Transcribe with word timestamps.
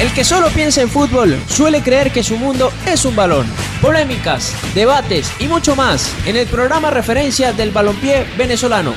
El 0.00 0.14
que 0.14 0.24
solo 0.24 0.48
piensa 0.48 0.80
en 0.80 0.88
fútbol 0.88 1.38
suele 1.46 1.82
creer 1.82 2.10
que 2.10 2.22
su 2.22 2.38
mundo 2.38 2.72
es 2.86 3.04
un 3.04 3.14
balón. 3.14 3.46
Polémicas, 3.82 4.54
debates 4.74 5.30
y 5.38 5.46
mucho 5.46 5.76
más 5.76 6.14
en 6.24 6.36
el 6.36 6.46
programa 6.46 6.88
referencia 6.88 7.52
del 7.52 7.70
balompié 7.70 8.24
venezolano. 8.38 8.94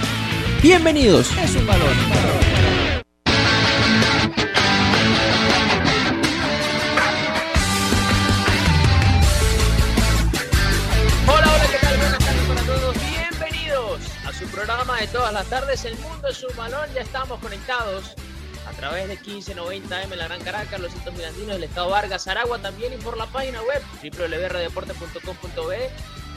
Bienvenidos. 0.62 1.30
Es 1.38 1.56
un 1.58 1.68
balón. 1.68 1.90
Hola, 11.28 11.54
hola, 11.54 11.68
¿qué 11.70 11.80
tal? 11.86 11.98
Buenas 11.98 12.20
tardes 12.20 12.48
para 12.48 12.62
todos. 12.62 12.96
Bienvenidos 13.12 14.00
a 14.26 14.32
su 14.32 14.46
programa 14.46 15.02
de 15.02 15.08
todas 15.08 15.34
las 15.34 15.46
tardes. 15.48 15.84
El 15.84 15.98
mundo 15.98 16.30
es 16.30 16.42
un 16.46 16.56
balón. 16.56 16.88
Ya 16.96 17.02
estamos 17.02 17.42
conectados 17.42 18.16
través 18.84 19.08
de 19.08 19.18
1590M 19.18 20.14
La 20.18 20.26
Gran 20.26 20.42
Caracas, 20.42 20.78
Los 20.78 20.94
Hitos 20.94 21.14
Mirandinos, 21.14 21.56
del 21.56 21.64
Estado 21.64 21.90
Vargas, 21.90 22.28
Aragua, 22.28 22.60
también 22.60 22.92
y 22.92 22.98
por 22.98 23.16
la 23.16 23.28
página 23.28 23.62
web 23.62 23.82
www.redeporte.com.be 24.02 25.90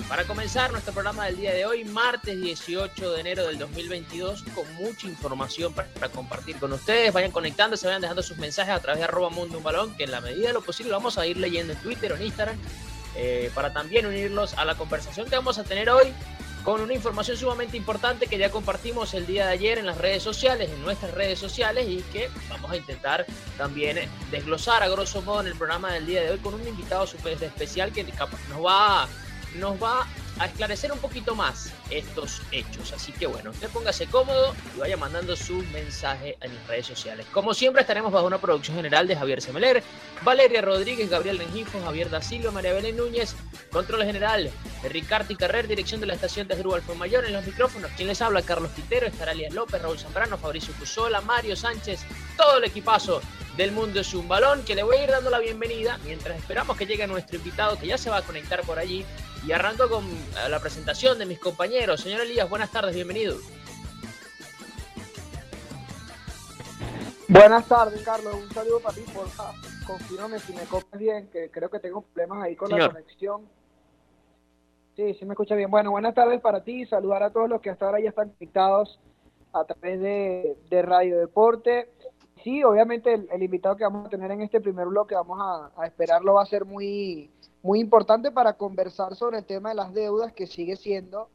para 0.09 0.23
comenzar 0.23 0.71
nuestro 0.71 0.93
programa 0.93 1.27
del 1.27 1.39
día 1.39 1.53
de 1.53 1.67
hoy, 1.67 1.83
martes 1.83 2.41
18 2.41 3.11
de 3.15 3.21
enero 3.21 3.49
del 3.49 3.59
2022, 3.59 4.45
con 4.55 4.73
mucha 4.75 5.09
información 5.09 5.73
para, 5.73 5.89
para 5.89 6.09
compartir 6.09 6.55
con 6.61 6.73
ustedes. 6.73 7.13
Vayan 7.13 7.33
conectándose, 7.33 7.85
vayan 7.89 8.03
dejando 8.03 8.23
sus 8.23 8.37
mensajes 8.37 8.73
a 8.73 8.79
través 8.79 9.01
de 9.01 9.07
arroba 9.07 9.29
mundo 9.29 9.59
un 9.59 9.65
balón, 9.65 9.97
que 9.97 10.05
en 10.05 10.13
la 10.13 10.21
medida 10.21 10.47
de 10.47 10.53
lo 10.55 10.63
posible 10.63 10.93
vamos 10.93 11.19
a 11.19 11.27
ir 11.27 11.39
leyendo 11.39 11.73
en 11.73 11.81
Twitter 11.81 12.13
o 12.13 12.15
en 12.15 12.23
Instagram, 12.23 12.57
eh, 13.17 13.51
para 13.57 13.73
también 13.73 14.07
unirlos 14.07 14.55
a 14.55 14.65
la 14.65 14.77
conversación 14.77 15.29
que 15.29 15.35
vamos 15.35 15.59
a 15.59 15.65
tener 15.65 15.91
hoy 15.91 16.15
con 16.67 16.81
una 16.81 16.95
información 16.95 17.37
sumamente 17.37 17.77
importante 17.77 18.27
que 18.27 18.39
ya 18.39 18.51
compartimos 18.51 19.15
el 19.15 19.25
día 19.25 19.47
de 19.47 19.53
ayer 19.53 19.79
en 19.79 19.87
las 19.87 19.99
redes 19.99 20.21
sociales, 20.21 20.69
en 20.69 20.83
nuestras 20.83 21.15
redes 21.15 21.39
sociales, 21.39 21.87
y 21.89 22.03
que 22.13 22.29
vamos 22.51 22.73
a 22.73 22.77
intentar 22.77 23.25
también 23.57 24.11
desglosar 24.33 24.83
a 24.83 24.89
grosso 24.89 25.23
modo 25.23 25.43
en 25.43 25.47
el 25.47 25.57
programa 25.57 25.93
del 25.93 26.07
día 26.07 26.23
de 26.23 26.33
hoy 26.33 26.39
con 26.39 26.55
un 26.55 26.67
invitado 26.67 27.07
súper 27.07 27.41
especial 27.41 27.93
que 27.93 28.03
nos 28.03 28.65
va, 28.65 29.07
nos 29.55 29.81
va 29.81 30.09
a 30.39 30.47
esclarecer 30.47 30.93
un 30.93 30.99
poquito 30.99 31.35
más 31.35 31.73
estos 31.91 32.43
hechos. 32.53 32.93
Así 32.93 33.13
que 33.13 33.27
bueno, 33.27 33.51
usted 33.51 33.69
póngase 33.71 34.07
cómodo 34.07 34.55
y 34.75 34.81
vaya 34.81 34.97
mandando 34.97 35.37
su 35.37 35.63
mensaje 35.73 36.37
en 36.41 36.53
mis 36.53 36.67
redes 36.67 36.87
sociales. 36.87 37.27
Como 37.33 37.55
siempre 37.55 37.83
estaremos 37.83 38.13
bajo 38.13 38.27
una 38.27 38.39
producción 38.39 38.77
general 38.77 39.07
de 39.07 39.17
Javier 39.17 39.41
Semeler, 39.41 39.83
Valeria 40.23 40.61
Rodríguez, 40.63 41.09
Gabriel 41.09 41.39
Rengifo, 41.39 41.81
Javier 41.83 42.11
da 42.11 42.23
Silva, 42.23 42.51
María 42.51 42.73
Belén 42.73 42.97
Núñez, 42.97 43.35
control 43.71 44.05
general 44.05 44.51
Ricardo 44.85 45.37
Carrer, 45.37 45.67
dirección 45.67 46.01
de 46.01 46.07
la 46.07 46.15
estación 46.15 46.49
de 46.49 46.55
Asdrúbal 46.55 46.83
Mayor 46.97 47.25
en 47.25 47.33
los 47.33 47.45
micrófonos. 47.47 47.91
Quien 47.97 48.09
les 48.09 48.23
habla, 48.23 48.43
Carlos 48.43 48.71
Quintero, 48.73 49.07
estará 49.07 49.33
Alias 49.33 49.55
López, 49.55 49.81
Raúl 49.83 49.99
Zambrano, 49.99 50.39
Fabricio 50.39 50.75
Cusola, 50.79 51.21
Mario 51.21 51.57
Sánchez, 51.57 52.01
todo 52.37 52.59
el 52.59 52.65
equipazo 52.65 53.21
del 53.57 53.73
mundo 53.73 54.01
es 54.01 54.13
un 54.13 54.29
balón 54.29 54.63
que 54.65 54.75
le 54.75 54.83
voy 54.83 54.97
a 54.97 55.05
ir 55.05 55.11
dando 55.11 55.31
la 55.31 55.39
bienvenida 55.39 55.99
mientras 56.05 56.37
esperamos 56.37 56.77
que 56.77 56.85
llegue 56.85 57.07
nuestro 57.07 57.39
invitado 57.39 57.79
que 57.79 57.87
ya 57.87 57.97
se 57.97 58.11
va 58.11 58.19
a 58.19 58.23
conectar 58.23 58.61
por 58.63 58.79
allí 58.79 59.05
y 59.47 59.53
arranco 59.53 59.89
con 59.89 60.05
la 60.51 60.59
presentación 60.59 61.19
de 61.19 61.27
mis 61.27 61.39
compañeros. 61.39 62.01
Señor 62.01 62.23
Elías, 62.23 62.51
buenas 62.51 62.71
tardes, 62.71 62.95
bienvenido. 62.95 63.37
Buenas 67.29 67.67
tardes, 67.67 68.03
Carlos. 68.03 68.35
Un 68.35 68.51
saludo 68.51 68.81
para 68.81 68.95
ti, 68.97 69.03
por 69.13 69.29
favor. 69.29 69.55
Confírmame 69.87 70.39
si 70.41 70.53
me 70.53 70.63
copias 70.63 70.99
bien, 70.99 71.29
que 71.31 71.51
creo 71.51 71.71
que 71.71 71.79
tengo 71.79 72.03
problemas 72.03 72.43
ahí 72.45 72.57
con 72.57 72.69
Señor. 72.69 72.89
la 72.89 73.01
conexión. 73.01 73.49
Sí, 74.97 75.15
sí 75.15 75.25
me 75.25 75.35
escucha 75.35 75.55
bien. 75.55 75.71
Bueno, 75.71 75.91
buenas 75.91 76.15
tardes 76.15 76.41
para 76.41 76.65
ti. 76.65 76.87
Saludar 76.87 77.23
a 77.23 77.31
todos 77.31 77.49
los 77.49 77.61
que 77.61 77.71
hasta 77.71 77.87
ahora 77.87 78.01
ya 78.01 78.09
están 78.09 78.31
conectados 78.31 78.99
a 79.53 79.65
través 79.65 80.01
de, 80.01 80.57
de 80.71 80.83
Radio 80.83 81.19
Deporte. 81.19 81.93
Sí, 82.43 82.65
obviamente 82.65 83.13
el, 83.13 83.29
el 83.31 83.43
invitado 83.43 83.77
que 83.77 83.85
vamos 83.85 84.07
a 84.07 84.09
tener 84.09 84.31
en 84.31 84.43
este 84.43 84.61
primer 84.61 84.87
bloque, 84.87 85.15
vamos 85.15 85.39
a, 85.41 85.83
a 85.83 85.87
esperarlo, 85.87 86.35
va 86.35 86.43
a 86.43 86.47
ser 86.47 86.65
muy, 86.65 87.31
muy 87.67 87.81
importante 87.81 88.31
para 88.31 88.53
conversar 88.53 89.17
sobre 89.17 89.39
el 89.39 89.45
tema 89.45 89.71
de 89.71 89.75
las 89.75 89.93
deudas, 89.93 90.33
que 90.33 90.47
sigue 90.47 90.77
siendo 90.77 91.29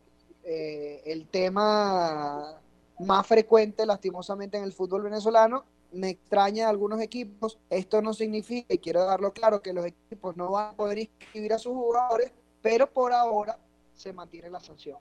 eh, 0.44 1.02
el 1.06 1.28
tema 1.28 2.58
más 3.00 3.28
frecuente, 3.28 3.86
lastimosamente, 3.86 4.58
en 4.58 4.64
el 4.64 4.72
fútbol 4.72 5.04
venezolano. 5.04 5.66
Me 5.92 6.12
extraña 6.12 6.68
a 6.68 6.70
algunos 6.70 7.02
equipos. 7.02 7.60
Esto 7.70 8.02
no 8.02 8.14
significa, 8.14 8.74
y 8.74 8.78
quiero 8.78 9.04
darlo 9.04 9.34
claro, 9.34 9.62
que 9.62 9.74
los 9.74 9.86
equipos 9.86 10.38
no 10.38 10.52
van 10.52 10.70
a 10.70 10.78
poder 10.78 11.00
inscribir 11.00 11.52
a 11.52 11.60
sus 11.60 11.74
jugadores, 11.74 12.32
pero 12.62 12.90
por 12.90 13.12
ahora 13.12 13.60
se 13.94 14.14
mantiene 14.14 14.50
la 14.50 14.62
sanción. 14.62 15.00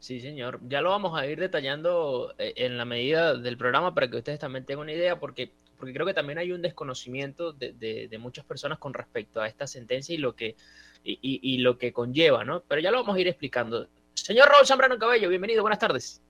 Sí, 0.00 0.20
señor. 0.20 0.58
Ya 0.68 0.80
lo 0.80 0.90
vamos 0.90 1.16
a 1.16 1.24
ir 1.28 1.38
detallando 1.38 2.34
eh, 2.36 2.54
en 2.56 2.76
la 2.76 2.84
medida 2.84 3.36
del 3.36 3.56
programa 3.56 3.94
para 3.94 4.10
que 4.10 4.16
ustedes 4.16 4.40
también 4.40 4.64
tengan 4.64 4.82
una 4.82 4.92
idea, 4.92 5.20
porque, 5.20 5.52
porque 5.82 5.94
creo 5.94 6.06
que 6.06 6.14
también 6.14 6.38
hay 6.38 6.52
un 6.52 6.62
desconocimiento 6.62 7.52
de, 7.52 8.16
muchas 8.20 8.44
personas 8.44 8.78
con 8.78 8.94
respecto 8.94 9.40
a 9.40 9.48
esta 9.48 9.66
sentencia 9.66 10.14
y 10.14 10.18
lo 10.18 10.36
que, 10.36 10.54
y 11.02 11.58
lo 11.58 11.76
que 11.76 11.92
conlleva, 11.92 12.44
¿no? 12.44 12.62
Pero 12.68 12.80
ya 12.80 12.92
lo 12.92 12.98
vamos 12.98 13.16
a 13.16 13.20
ir 13.20 13.26
explicando. 13.26 13.88
Señor 14.14 14.48
Raúl 14.48 14.64
Zambrano 14.64 14.96
Cabello, 14.96 15.28
bienvenido, 15.28 15.60
buenas 15.62 15.80
tardes. 15.80 16.22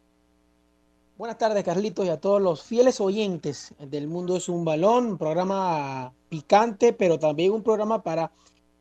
Buenas 1.18 1.36
tardes, 1.36 1.62
Carlitos, 1.64 2.06
y 2.06 2.08
a 2.08 2.18
todos 2.18 2.40
los 2.40 2.62
fieles 2.62 2.98
oyentes 2.98 3.74
del 3.78 4.06
Mundo 4.08 4.38
es 4.38 4.48
un 4.48 4.64
Balón, 4.64 5.04
un 5.04 5.18
programa 5.18 6.14
picante, 6.30 6.94
pero 6.94 7.18
también 7.18 7.52
un 7.52 7.62
programa 7.62 8.02
para, 8.02 8.32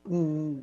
mm, 0.06 0.60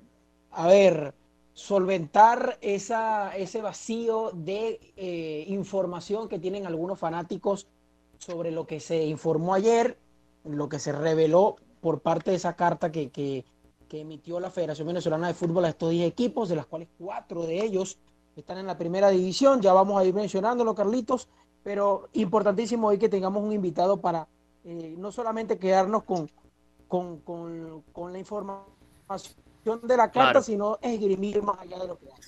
a 0.53 0.67
ver, 0.69 1.13
solventar 1.53 2.57
esa, 2.63 3.37
ese 3.37 3.61
vacío 3.61 4.31
de 4.33 4.81
eh, 4.97 5.45
información 5.49 6.31
que 6.31 6.39
tienen 6.39 6.67
algunos 6.67 6.99
fanáticos 6.99 7.67
sobre 8.19 8.51
lo 8.51 8.67
que 8.67 8.81
se 8.81 9.05
informó 9.07 9.55
ayer, 9.55 9.99
lo 10.45 10.69
que 10.69 10.79
se 10.79 10.93
reveló 10.93 11.57
por 11.81 12.01
parte 12.01 12.31
de 12.31 12.37
esa 12.37 12.55
carta 12.55 12.91
que, 12.93 13.11
que, 13.11 13.45
que 13.89 14.01
emitió 14.01 14.41
la 14.41 14.51
Federación 14.51 14.89
Venezolana 14.89 15.29
de 15.29 15.35
Fútbol 15.35 15.65
a 15.65 15.71
estos 15.71 15.91
10 15.91 16.09
equipos, 16.09 16.49
de 16.49 16.57
las 16.57 16.67
cuales 16.67 16.89
cuatro 16.99 17.43
de 17.47 17.63
ellos 17.65 17.99
están 18.37 18.59
en 18.59 18.67
la 18.67 18.77
primera 18.79 19.11
división. 19.11 19.61
Ya 19.61 19.73
vamos 19.73 20.01
a 20.01 20.05
ir 20.05 20.15
mencionándolo, 20.15 20.75
Carlitos 20.75 21.29
pero 21.63 22.09
importantísimo 22.15 22.89
hoy 22.89 22.99
que 22.99 23.09
tengamos 23.09 23.43
un 23.43 23.53
invitado 23.53 24.01
para 24.01 24.27
eh, 24.65 24.95
no 24.97 25.13
solamente 25.13 25.59
quedarnos 25.59 26.05
con, 26.05 26.31
con, 26.87 27.19
con, 27.19 27.83
con 27.93 28.13
la 28.13 28.19
información 28.19 28.67
de 29.83 29.97
la 29.97 30.05
carta, 30.11 30.13
Claro. 30.13 30.43
sino 30.43 30.79
esgrimir 30.81 31.43
más 31.43 31.59
allá 31.59 31.79
de 31.81 31.89
lo 31.89 31.99
que 31.99 32.07
hay. 32.07 32.21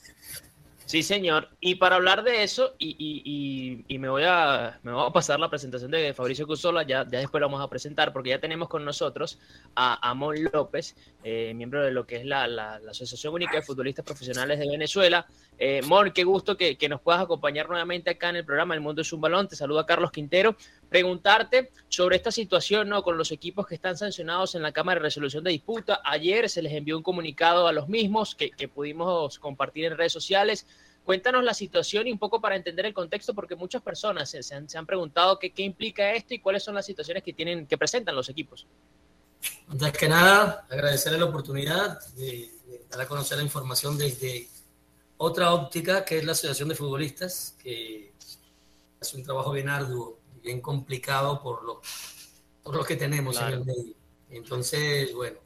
Sí, 0.91 1.05
señor. 1.05 1.49
Y 1.61 1.77
para 1.77 1.95
hablar 1.95 2.25
de 2.25 2.43
eso, 2.43 2.75
y, 2.77 2.89
y- 2.99 3.23
y- 3.25 3.84
y 3.87 3.99
me, 4.01 4.09
voy 4.09 4.25
a, 4.27 4.81
me 4.83 4.91
voy 4.91 5.06
a 5.06 5.11
pasar 5.12 5.39
la 5.39 5.49
presentación 5.49 5.89
de 5.93 6.12
Fabricio 6.15 6.49
Cusola, 6.49 6.83
ya, 6.83 7.06
ya 7.09 7.21
después 7.21 7.41
lo 7.41 7.47
vamos 7.47 7.62
a 7.65 7.69
presentar, 7.71 8.12
porque 8.12 8.31
ya 8.31 8.41
tenemos 8.41 8.69
con 8.69 8.84
nosotros 8.84 9.39
a 9.77 10.11
Amon 10.11 10.34
López, 10.53 10.97
eh, 11.23 11.53
miembro 11.55 11.84
de 11.84 11.93
lo 11.93 12.09
que 12.09 12.17
es 12.17 12.27
la, 12.27 12.49
la- 12.49 12.81
la 12.81 12.91
Asociación 12.91 13.33
Única 13.34 13.53
de 13.55 13.62
Futbolistas 13.62 14.05
Profesionales 14.05 14.59
de 14.59 14.67
Venezuela. 14.69 15.25
Eh, 15.61 15.81
Mon, 15.87 16.11
qué 16.11 16.25
gusto 16.25 16.56
que, 16.56 16.77
que 16.77 16.89
nos 16.89 17.01
puedas 17.03 17.22
acompañar 17.22 17.69
nuevamente 17.69 18.11
acá 18.11 18.31
en 18.31 18.37
el 18.37 18.45
programa 18.45 18.75
El 18.75 18.81
Mundo 18.81 19.03
es 19.03 19.12
un 19.12 19.21
Balón. 19.21 19.47
Te 19.47 19.55
saluda 19.55 19.87
Carlos 19.87 20.11
Quintero. 20.11 20.57
Preguntarte 20.91 21.71
sobre 21.89 22.17
esta 22.17 22.33
situación 22.33 22.89
¿no? 22.89 23.05
con 23.05 23.17
los 23.17 23.31
equipos 23.31 23.65
que 23.65 23.77
están 23.77 23.97
sancionados 23.97 24.56
en 24.56 24.62
la 24.62 24.73
Cámara 24.73 24.99
de 24.99 25.05
Resolución 25.05 25.45
de 25.45 25.53
Disputa. 25.53 26.01
Ayer 26.05 26.51
se 26.51 26.62
les 26.62 26.73
envió 26.73 26.97
un 26.97 27.05
comunicado 27.05 27.69
a 27.69 27.73
los 27.73 27.89
mismos 27.89 28.34
que, 28.34 28.51
pudimos 28.67 29.39
compartir 29.39 29.84
en 29.84 29.97
redes 29.97 30.12
sociales. 30.12 30.67
Cuéntanos 31.05 31.45
la 31.45 31.55
situación 31.55 32.09
y 32.09 32.12
un 32.12 32.19
poco 32.19 32.41
para 32.41 32.56
entender 32.56 32.87
el 32.87 32.93
contexto, 32.93 33.34
porque 33.34 33.55
muchas 33.55 33.83
personas 33.83 34.31
se, 34.31 34.55
han, 34.55 34.87
preguntado 34.87 35.39
qué, 35.39 35.53
implica 35.59 36.12
esto 36.12 36.34
y 36.34 36.41
cuáles 36.41 36.65
son 36.65 36.75
las 36.75 36.87
situaciones 36.87 37.22
que 37.22 37.33
tienen, 37.34 37.69
que 37.69 37.78
presentan 37.78 38.17
los 38.17 38.28
equipos. 38.28 38.67
Antes 39.69 39.93
que 39.93 40.09
nada, 40.09 40.67
agradecerle 40.69 41.21
la 41.21 41.27
oportunidad 41.27 42.01
de, 42.17 42.51
de 42.67 42.84
dar 42.91 43.03
a 43.03 43.07
conocer 43.07 43.39
la 43.39 43.45
información 43.45 43.97
desde 43.97 44.49
otra 45.19 45.55
óptica, 45.55 46.05
que 46.05 46.19
es 46.19 46.25
la 46.25 46.33
Asociación 46.33 46.69
de 46.69 46.75
Futbolistas, 46.75 47.57
que 47.62 48.12
hace 49.01 49.16
un 49.16 49.22
trabajo 49.22 49.53
bien 49.53 49.69
arduo, 49.69 50.20
bien 50.42 50.60
complicado 50.60 51.42
por 51.42 51.63
lo, 51.65 51.81
por 52.63 52.77
lo 52.77 52.84
que 52.84 52.97
tenemos 52.97 53.37
Claro. 53.37 53.54
en 53.57 53.60
el 53.60 53.66
medio. 53.66 53.95
Entonces, 54.31 55.15
bueno, 55.15 55.39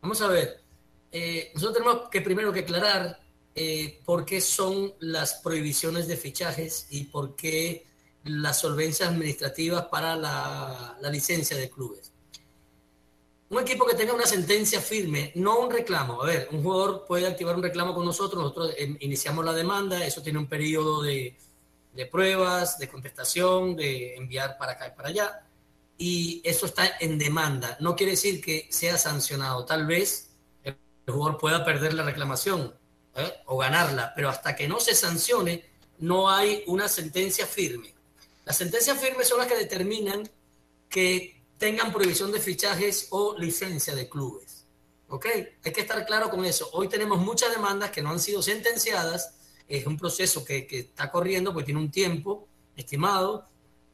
vamos 0.00 0.20
a 0.20 0.28
ver. 0.28 0.62
Eh, 1.10 1.50
nosotros 1.54 1.78
tenemos 1.82 2.08
que 2.08 2.20
primero 2.20 2.52
que 2.52 2.60
aclarar 2.60 3.20
eh, 3.54 4.00
por 4.04 4.24
qué 4.24 4.40
son 4.40 4.94
las 5.00 5.34
prohibiciones 5.34 6.08
de 6.08 6.16
fichajes 6.16 6.86
y 6.90 7.04
por 7.04 7.36
qué 7.36 7.86
las 8.24 8.60
solvencias 8.60 9.10
administrativas 9.10 9.86
para 9.86 10.16
la, 10.16 10.96
la 11.00 11.10
licencia 11.10 11.56
de 11.56 11.68
clubes 11.68 12.12
un 13.52 13.60
equipo 13.60 13.84
que 13.84 13.94
tenga 13.94 14.14
una 14.14 14.24
sentencia 14.24 14.80
firme, 14.80 15.30
no 15.34 15.58
un 15.58 15.70
reclamo. 15.70 16.22
A 16.22 16.26
ver, 16.26 16.48
un 16.52 16.62
jugador 16.62 17.04
puede 17.06 17.26
activar 17.26 17.54
un 17.54 17.62
reclamo 17.62 17.94
con 17.94 18.02
nosotros, 18.02 18.42
nosotros 18.42 18.74
eh, 18.78 18.96
iniciamos 19.00 19.44
la 19.44 19.52
demanda, 19.52 20.04
eso 20.06 20.22
tiene 20.22 20.38
un 20.38 20.46
periodo 20.46 21.02
de, 21.02 21.36
de 21.92 22.06
pruebas, 22.06 22.78
de 22.78 22.88
contestación, 22.88 23.76
de 23.76 24.16
enviar 24.16 24.56
para 24.58 24.72
acá 24.72 24.88
y 24.88 24.96
para 24.96 25.08
allá, 25.08 25.46
y 25.98 26.40
eso 26.44 26.66
está 26.66 26.96
en 27.00 27.18
demanda. 27.18 27.76
No 27.80 27.94
quiere 27.94 28.12
decir 28.12 28.40
que 28.40 28.66
sea 28.70 28.98
sancionado. 28.98 29.64
Tal 29.64 29.86
vez 29.86 30.30
el 30.64 30.76
jugador 31.06 31.38
pueda 31.38 31.64
perder 31.64 31.94
la 31.94 32.02
reclamación 32.02 32.74
¿eh? 33.14 33.32
o 33.46 33.58
ganarla, 33.58 34.12
pero 34.14 34.28
hasta 34.28 34.56
que 34.56 34.68
no 34.68 34.80
se 34.80 34.94
sancione, 34.94 35.64
no 35.98 36.30
hay 36.30 36.64
una 36.66 36.88
sentencia 36.88 37.46
firme. 37.46 37.94
Las 38.44 38.56
sentencias 38.56 38.98
firmes 38.98 39.28
son 39.28 39.38
las 39.38 39.46
que 39.46 39.56
determinan 39.56 40.28
que 40.88 41.42
tengan 41.58 41.92
prohibición 41.92 42.32
de 42.32 42.40
fichajes 42.40 43.06
o 43.10 43.36
licencia 43.38 43.94
de 43.94 44.08
clubes. 44.08 44.66
¿Ok? 45.08 45.26
Hay 45.64 45.72
que 45.72 45.82
estar 45.82 46.04
claro 46.06 46.30
con 46.30 46.44
eso. 46.44 46.68
Hoy 46.72 46.88
tenemos 46.88 47.18
muchas 47.18 47.52
demandas 47.52 47.90
que 47.90 48.02
no 48.02 48.10
han 48.10 48.18
sido 48.18 48.42
sentenciadas. 48.42 49.34
Es 49.74 49.86
un 49.86 49.96
proceso 49.96 50.44
que, 50.44 50.66
que 50.66 50.80
está 50.80 51.10
corriendo, 51.10 51.52
porque 51.52 51.66
tiene 51.66 51.80
un 51.80 51.90
tiempo 51.90 52.46
estimado. 52.76 53.46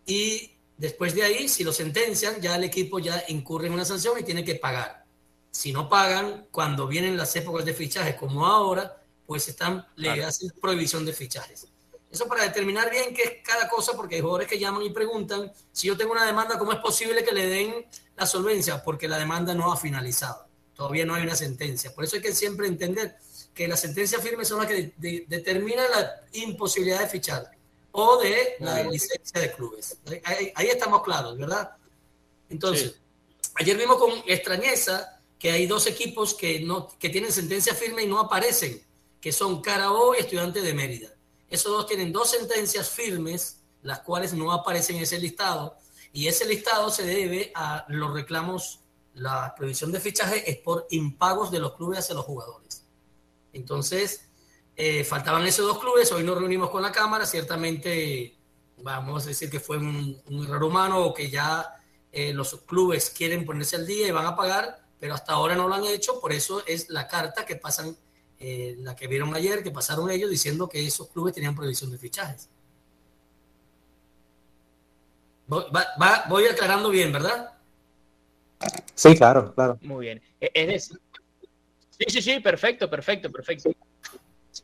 Y 0.06 0.50
después 0.76 1.14
de 1.14 1.22
ahí, 1.22 1.48
si 1.48 1.62
lo 1.62 1.72
sentencian, 1.72 2.40
ya 2.40 2.56
el 2.56 2.64
equipo 2.64 2.98
ya 2.98 3.22
incurre 3.28 3.68
en 3.68 3.74
una 3.74 3.84
sanción 3.84 4.18
y 4.18 4.24
tiene 4.24 4.44
que 4.44 4.56
pagar. 4.56 5.04
Si 5.50 5.72
no 5.72 5.88
pagan, 5.88 6.46
cuando 6.50 6.88
vienen 6.88 7.16
las 7.16 7.34
épocas 7.36 7.64
de 7.64 7.74
fichajes 7.74 8.16
como 8.16 8.44
ahora, 8.44 9.02
pues 9.24 9.46
están, 9.48 9.86
le 9.94 10.24
hacen 10.24 10.50
prohibición 10.60 11.04
de 11.04 11.12
fichajes. 11.12 11.68
Eso 12.10 12.26
para 12.26 12.44
determinar 12.44 12.90
bien 12.90 13.14
qué 13.14 13.22
es 13.22 13.32
cada 13.44 13.68
cosa, 13.68 13.92
porque 13.94 14.16
hay 14.16 14.20
jugadores 14.20 14.48
que 14.48 14.58
llaman 14.58 14.82
y 14.82 14.90
preguntan, 14.90 15.52
si 15.70 15.86
yo 15.86 15.96
tengo 15.96 16.12
una 16.12 16.24
demanda, 16.24 16.58
¿cómo 16.58 16.72
es 16.72 16.78
posible 16.78 17.22
que 17.22 17.32
le 17.32 17.46
den 17.46 17.86
la 18.16 18.26
solvencia? 18.26 18.82
Porque 18.82 19.06
la 19.06 19.18
demanda 19.18 19.54
no 19.54 19.70
ha 19.70 19.76
finalizado. 19.76 20.46
Todavía 20.74 21.04
no 21.04 21.14
hay 21.14 21.22
una 21.22 21.36
sentencia. 21.36 21.94
Por 21.94 22.04
eso 22.04 22.16
hay 22.16 22.22
que 22.22 22.32
siempre 22.32 22.66
entender 22.66 23.16
que 23.58 23.66
las 23.66 23.80
sentencias 23.80 24.22
firmes 24.22 24.46
son 24.46 24.58
las 24.58 24.68
que 24.68 24.92
determinan 25.26 25.90
la 25.90 26.20
imposibilidad 26.34 27.00
de 27.00 27.08
fichar 27.08 27.50
o 27.90 28.16
de 28.16 28.54
la 28.60 28.84
licencia 28.84 29.40
de 29.40 29.50
clubes. 29.50 29.98
Ahí, 30.22 30.68
estamos 30.68 31.02
claros, 31.02 31.36
¿verdad? 31.36 31.72
Entonces, 32.48 32.94
ayer 33.56 33.76
vimos 33.76 33.96
con 33.96 34.12
extrañeza 34.28 35.20
que 35.40 35.50
hay 35.50 35.66
dos 35.66 35.88
equipos 35.88 36.34
que, 36.34 36.60
no, 36.60 36.96
que 37.00 37.08
tienen 37.08 37.32
sentencia 37.32 37.74
firme 37.74 38.04
y 38.04 38.06
no 38.06 38.20
aparecen, 38.20 38.80
que 39.20 39.32
son 39.32 39.60
Carabobo 39.60 40.14
y 40.14 40.20
Estudiantes 40.20 40.62
de 40.62 40.72
Mérida. 40.72 41.08
Esos 41.50 41.72
dos 41.72 41.88
tienen 41.88 42.12
dos 42.12 42.30
sentencias 42.30 42.88
firmes, 42.88 43.58
las 43.82 43.98
cuales 44.02 44.34
no 44.34 44.52
aparecen 44.52 44.98
en 44.98 45.02
ese 45.02 45.18
listado, 45.18 45.76
y 46.12 46.28
ese 46.28 46.46
listado 46.46 46.90
se 46.90 47.02
debe 47.02 47.50
a 47.56 47.84
los 47.88 48.12
reclamos, 48.14 48.78
la 49.14 49.52
previsión 49.56 49.90
de 49.90 49.98
fichaje 49.98 50.48
es 50.48 50.58
por 50.58 50.86
impagos 50.90 51.50
de 51.50 51.58
los 51.58 51.74
clubes 51.74 51.98
hacia 51.98 52.14
los 52.14 52.24
jugadores. 52.24 52.84
Entonces, 53.58 54.28
eh, 54.76 55.04
faltaban 55.04 55.44
esos 55.44 55.66
dos 55.66 55.80
clubes, 55.80 56.10
hoy 56.12 56.22
nos 56.22 56.38
reunimos 56.38 56.70
con 56.70 56.82
la 56.82 56.92
Cámara, 56.92 57.26
ciertamente 57.26 58.36
vamos 58.80 59.24
a 59.24 59.28
decir 59.28 59.50
que 59.50 59.58
fue 59.58 59.76
un, 59.76 60.22
error 60.44 60.62
humano 60.62 61.04
o 61.04 61.12
que 61.12 61.28
ya 61.28 61.74
eh, 62.12 62.32
los 62.32 62.54
clubes 62.62 63.10
quieren 63.10 63.44
ponerse 63.44 63.74
al 63.74 63.86
día 63.86 64.06
y 64.06 64.12
van 64.12 64.26
a 64.26 64.36
pagar, 64.36 64.80
pero 65.00 65.14
hasta 65.14 65.32
ahora 65.32 65.56
no 65.56 65.66
lo 65.66 65.74
han 65.74 65.84
hecho, 65.84 66.20
por 66.20 66.32
eso 66.32 66.62
es 66.64 66.88
la 66.90 67.08
carta 67.08 67.44
que 67.44 67.56
pasan 67.56 67.96
eh, 68.38 68.76
la 68.78 68.94
que 68.94 69.08
vieron 69.08 69.34
ayer, 69.34 69.64
que 69.64 69.72
pasaron 69.72 70.08
ellos 70.10 70.30
diciendo 70.30 70.68
que 70.68 70.86
esos 70.86 71.08
clubes 71.08 71.34
tenían 71.34 71.56
prohibición 71.56 71.90
de 71.90 71.98
fichajes. 71.98 72.48
Voy, 75.48 76.46
aclarando 76.46 76.90
bien, 76.90 77.10
¿verdad? 77.10 77.58
Sí, 78.94 79.16
claro, 79.16 79.52
claro. 79.54 79.78
Muy 79.82 80.06
bien. 80.06 80.22
E, 80.40 80.52
es 80.54 80.66
decir, 80.68 81.00
sí, 81.98 82.06
sí, 82.08 82.22
sí, 82.22 82.40
perfecto, 82.40 82.88
perfecto, 82.88 83.30
perfecto. 83.30 83.70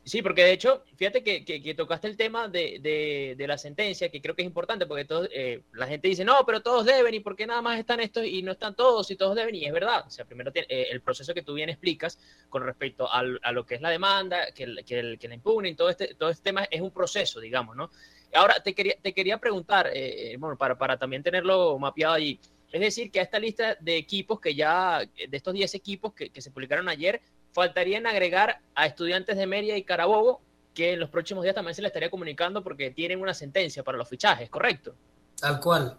Sí, 0.03 0.23
porque 0.23 0.45
de 0.45 0.53
hecho, 0.53 0.83
fíjate 0.97 1.23
que, 1.23 1.75
tocaste 1.77 2.09
el 2.09 2.17
tema 2.17 2.49
de, 2.49 3.37
la 3.39 3.59
sentencia, 3.59 4.09
que 4.09 4.21
creo 4.21 4.35
que 4.35 4.43
es 4.43 4.47
importante, 4.47 4.87
porque 4.87 5.05
todos, 5.05 5.29
eh, 5.33 5.63
la 5.73 5.87
gente 5.87 6.09
dice, 6.09 6.25
no, 6.25 6.45
pero 6.47 6.63
todos 6.63 6.85
deben, 6.85 7.15
¿y 7.15 7.21
por 7.21 7.37
qué 7.37 7.47
nada 7.47 7.63
más 7.63 7.79
están 7.79 8.01
estos 8.01 8.25
y 8.25 8.43
no 8.43 8.53
están 8.53 8.75
todos 8.75 9.11
y 9.11 9.17
todos 9.17 9.37
deben? 9.37 9.55
Y 9.55 9.67
es 9.67 9.73
verdad, 9.73 10.05
o 10.07 10.11
sea, 10.11 10.25
primero 10.25 10.51
eh, 10.55 10.89
el 10.91 11.01
proceso 11.01 11.35
que 11.35 11.43
tú 11.43 11.55
bien 11.55 11.69
explicas 11.69 12.19
con 12.49 12.65
respecto 12.65 13.09
a 13.11 13.23
lo 13.23 13.65
que 13.65 13.77
es 13.77 13.81
la 13.81 13.91
demanda, 13.91 14.53
que, 14.53 14.75
que, 14.85 15.17
que 15.19 15.29
la 15.29 15.35
impugnen, 15.35 15.77
todo 15.77 15.91
este, 15.91 16.15
todo 16.15 16.31
este 16.31 16.43
tema 16.43 16.65
es 16.71 16.81
un 16.81 16.91
proceso, 16.91 17.41
digamos, 17.41 17.77
¿no? 17.77 17.91
Ahora, 18.35 18.61
te 18.61 18.75
quería, 18.75 18.97
te 19.01 19.13
quería 19.13 19.39
preguntar, 19.39 19.91
eh, 19.95 20.37
bueno, 20.39 20.57
para, 20.57 20.77
para 20.77 20.99
también 20.99 21.23
tenerlo 21.23 21.79
mapeado 21.79 22.15
allí, 22.15 22.41
es 22.75 22.81
decir, 22.81 23.13
que 23.13 23.21
a 23.21 23.23
esta 23.23 23.39
lista 23.39 23.77
de 23.81 23.97
equipos 23.97 24.41
que 24.41 24.53
ya, 24.53 24.99
de 24.99 25.37
estos 25.37 25.55
10 25.55 25.77
equipos 25.77 26.13
que, 26.13 26.29
se 26.43 26.51
publicaron 26.51 26.89
ayer, 26.89 27.23
faltarían 27.53 28.05
agregar 28.05 28.61
a 28.75 28.87
estudiantes 28.87 29.37
de 29.37 29.47
Mérida 29.47 29.77
y 29.77 29.85
Carabobo, 29.85 30.41
que 30.75 30.95
en 30.95 30.99
los 30.99 31.09
próximos 31.09 31.45
días 31.45 31.55
también 31.55 31.77
se 31.77 31.83
les 31.83 31.91
estaría 31.91 32.11
comunicando 32.11 32.65
porque 32.65 32.91
tienen 32.91 33.21
una 33.21 33.33
sentencia 33.33 33.85
para 33.85 33.97
los 33.97 34.09
fichajes, 34.09 34.51
¿correcto? 34.51 34.93
Tal 35.41 35.61
cual. 35.61 35.97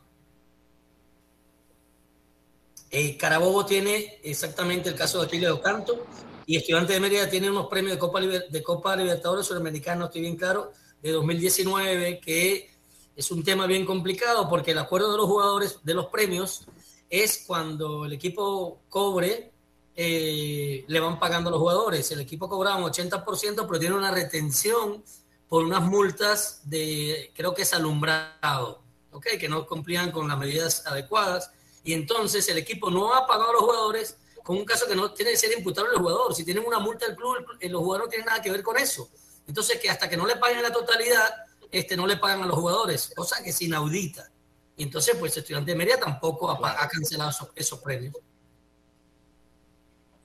Eh, 2.91 3.15
Carabobo 3.15 3.65
tiene 3.65 4.19
exactamente 4.21 4.89
el 4.89 4.95
caso 4.95 5.21
de 5.21 5.29
Chile 5.29 5.45
de 5.45 5.53
Ocanto 5.53 6.05
y 6.45 6.57
Estudiantes 6.57 6.93
de 6.93 6.99
Mérida 6.99 7.29
tiene 7.29 7.49
unos 7.49 7.67
premios 7.67 7.93
de 7.93 7.99
Copa, 7.99 8.19
de 8.19 8.63
Copa 8.63 8.97
Libertadores 8.97 9.45
Sudamericanos, 9.47 10.09
estoy 10.09 10.23
bien 10.23 10.35
claro, 10.35 10.73
de 11.01 11.13
2019, 11.13 12.19
que 12.19 12.74
es 13.15 13.31
un 13.31 13.43
tema 13.43 13.65
bien 13.65 13.85
complicado 13.85 14.49
porque 14.49 14.71
el 14.71 14.77
acuerdo 14.77 15.11
de 15.11 15.17
los 15.17 15.27
jugadores 15.27 15.79
de 15.83 15.93
los 15.93 16.07
premios 16.07 16.65
es 17.09 17.43
cuando 17.47 18.05
el 18.05 18.13
equipo 18.13 18.81
cobre 18.89 19.51
eh, 19.95 20.83
le 20.87 20.99
van 20.99 21.19
pagando 21.19 21.49
a 21.49 21.51
los 21.51 21.59
jugadores. 21.59 22.11
El 22.11 22.19
equipo 22.19 22.49
cobraba 22.49 22.77
un 22.77 22.91
80%, 22.91 23.65
pero 23.65 23.79
tiene 23.79 23.95
una 23.95 24.11
retención 24.11 25.03
por 25.47 25.63
unas 25.63 25.83
multas 25.83 26.61
de, 26.65 27.31
creo 27.35 27.53
que 27.53 27.61
es 27.61 27.73
alumbrado, 27.73 28.81
¿ok? 29.11 29.27
Que 29.39 29.47
no 29.47 29.65
cumplían 29.65 30.11
con 30.11 30.27
las 30.27 30.37
medidas 30.37 30.85
adecuadas. 30.85 31.51
Y 31.83 31.93
entonces 31.93 32.47
el 32.49 32.57
equipo 32.57 32.89
no 32.89 33.13
ha 33.13 33.25
pagado 33.25 33.51
a 33.51 33.53
los 33.53 33.61
jugadores 33.61 34.17
con 34.43 34.57
un 34.57 34.65
caso 34.65 34.85
que 34.87 34.95
no 34.95 35.11
tiene 35.11 35.31
que 35.31 35.37
ser 35.37 35.57
imputable 35.57 35.91
al 35.91 35.99
jugador. 35.99 36.35
Si 36.35 36.43
tienen 36.43 36.65
una 36.65 36.79
multa 36.79 37.07
del 37.07 37.15
club, 37.15 37.37
los 37.61 37.81
jugadores 37.81 38.05
no 38.05 38.09
tienen 38.09 38.25
nada 38.25 38.41
que 38.41 38.51
ver 38.51 38.63
con 38.63 38.77
eso. 38.77 39.09
Entonces, 39.47 39.79
que 39.79 39.89
hasta 39.89 40.09
que 40.09 40.17
no 40.17 40.25
le 40.25 40.35
paguen 40.35 40.61
la 40.61 40.71
totalidad, 40.71 41.33
este, 41.79 41.97
no 41.97 42.07
le 42.07 42.15
pagan 42.15 42.41
a 42.41 42.45
los 42.45 42.55
jugadores, 42.55 43.11
cosa 43.13 43.43
que 43.43 43.49
es 43.49 43.61
inaudita. 43.61 44.31
Y 44.77 44.83
entonces, 44.83 45.17
pues, 45.19 45.35
Estudiante 45.35 45.71
de 45.71 45.77
Media 45.77 45.99
tampoco 45.99 46.49
ha, 46.49 46.87
cancelado 46.87 47.31
esos 47.53 47.79
premios. 47.79 48.15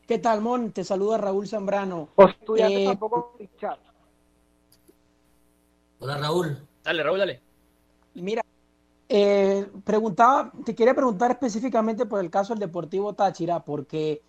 ¿Qué 0.07 0.19
tal, 0.19 0.41
Mon? 0.41 0.71
Te 0.71 0.85
saluda 0.85 1.19
Raúl 1.19 1.49
Zambrano. 1.49 2.09
eh, 2.57 2.85
tampoco 2.87 3.37
Hola, 5.99 6.19
Raúl. 6.19 6.69
Dale, 6.85 7.03
Raúl, 7.03 7.19
dale. 7.19 7.43
Mira, 8.15 8.45
eh, 9.09 9.67
preguntaba, 9.85 10.53
te 10.65 10.75
quería 10.77 10.95
preguntar 10.95 11.33
específicamente 11.33 12.07
por 12.07 12.21
el 12.21 12.31
caso 12.31 12.55
del 12.55 12.61
Deportivo 12.61 13.13
Táchira, 13.15 13.65
porque, 13.65 14.23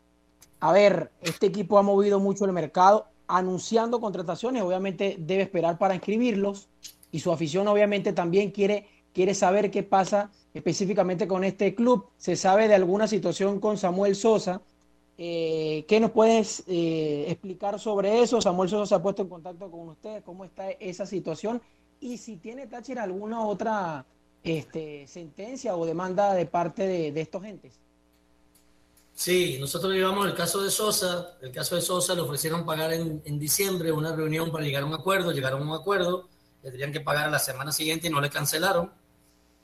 a 0.59 0.71
ver, 0.71 1.11
este 1.21 1.45
equipo 1.45 1.77
ha 1.77 1.83
movido 1.83 2.19
mucho 2.19 2.45
el 2.45 2.51
mercado, 2.51 3.07
anunciando 3.27 4.01
contrataciones, 4.01 4.63
obviamente 4.63 5.17
debe 5.19 5.43
esperar 5.43 5.77
para 5.77 5.95
inscribirlos, 5.95 6.67
y 7.11 7.19
su 7.19 7.31
afición 7.31 7.67
obviamente 7.67 8.13
también 8.13 8.51
quiere, 8.51 8.87
quiere 9.13 9.33
saber 9.33 9.71
qué 9.71 9.83
pasa 9.83 10.31
específicamente 10.53 11.27
con 11.27 11.43
este 11.43 11.75
club. 11.75 12.07
Se 12.17 12.35
sabe 12.35 12.67
de 12.67 12.75
alguna 12.75 13.07
situación 13.07 13.59
con 13.59 13.77
Samuel 13.77 14.15
Sosa, 14.15 14.61
eh, 15.23 15.85
¿Qué 15.87 15.99
nos 15.99 16.09
puedes 16.09 16.63
eh, 16.65 17.25
explicar 17.27 17.79
sobre 17.79 18.23
eso? 18.23 18.41
Samuel 18.41 18.69
Sosa 18.71 18.87
se 18.87 18.95
ha 18.95 19.03
puesto 19.03 19.21
en 19.21 19.29
contacto 19.29 19.69
con 19.69 19.89
usted, 19.89 20.23
¿cómo 20.23 20.45
está 20.45 20.71
esa 20.71 21.05
situación? 21.05 21.61
Y 21.99 22.17
si 22.17 22.37
tiene 22.37 22.65
Táchira 22.65 23.03
alguna 23.03 23.45
otra 23.45 24.03
este, 24.43 25.05
sentencia 25.07 25.75
o 25.75 25.85
demanda 25.85 26.33
de 26.33 26.47
parte 26.47 26.87
de, 26.87 27.21
estos 27.21 27.43
gentes. 27.43 27.79
Sí, 29.13 29.57
nosotros 29.59 29.93
llevamos 29.93 30.25
el 30.25 30.33
caso 30.33 30.63
de 30.63 30.71
Sosa. 30.71 31.37
El 31.39 31.51
caso 31.51 31.75
de 31.75 31.83
Sosa 31.83 32.15
le 32.15 32.21
ofrecieron 32.21 32.65
pagar 32.65 32.91
en, 32.91 33.21
en, 33.23 33.37
diciembre 33.37 33.91
una 33.91 34.15
reunión 34.15 34.51
para 34.51 34.65
llegar 34.65 34.81
a 34.81 34.87
un 34.87 34.95
acuerdo. 34.95 35.31
Llegaron 35.31 35.61
a 35.61 35.65
un 35.65 35.79
acuerdo, 35.79 36.29
le 36.63 36.71
tenían 36.71 36.91
que 36.91 37.01
pagar 37.01 37.31
la 37.31 37.39
semana 37.39 37.71
siguiente 37.71 38.07
y 38.07 38.09
no 38.09 38.21
le 38.21 38.29
cancelaron. 38.29 38.91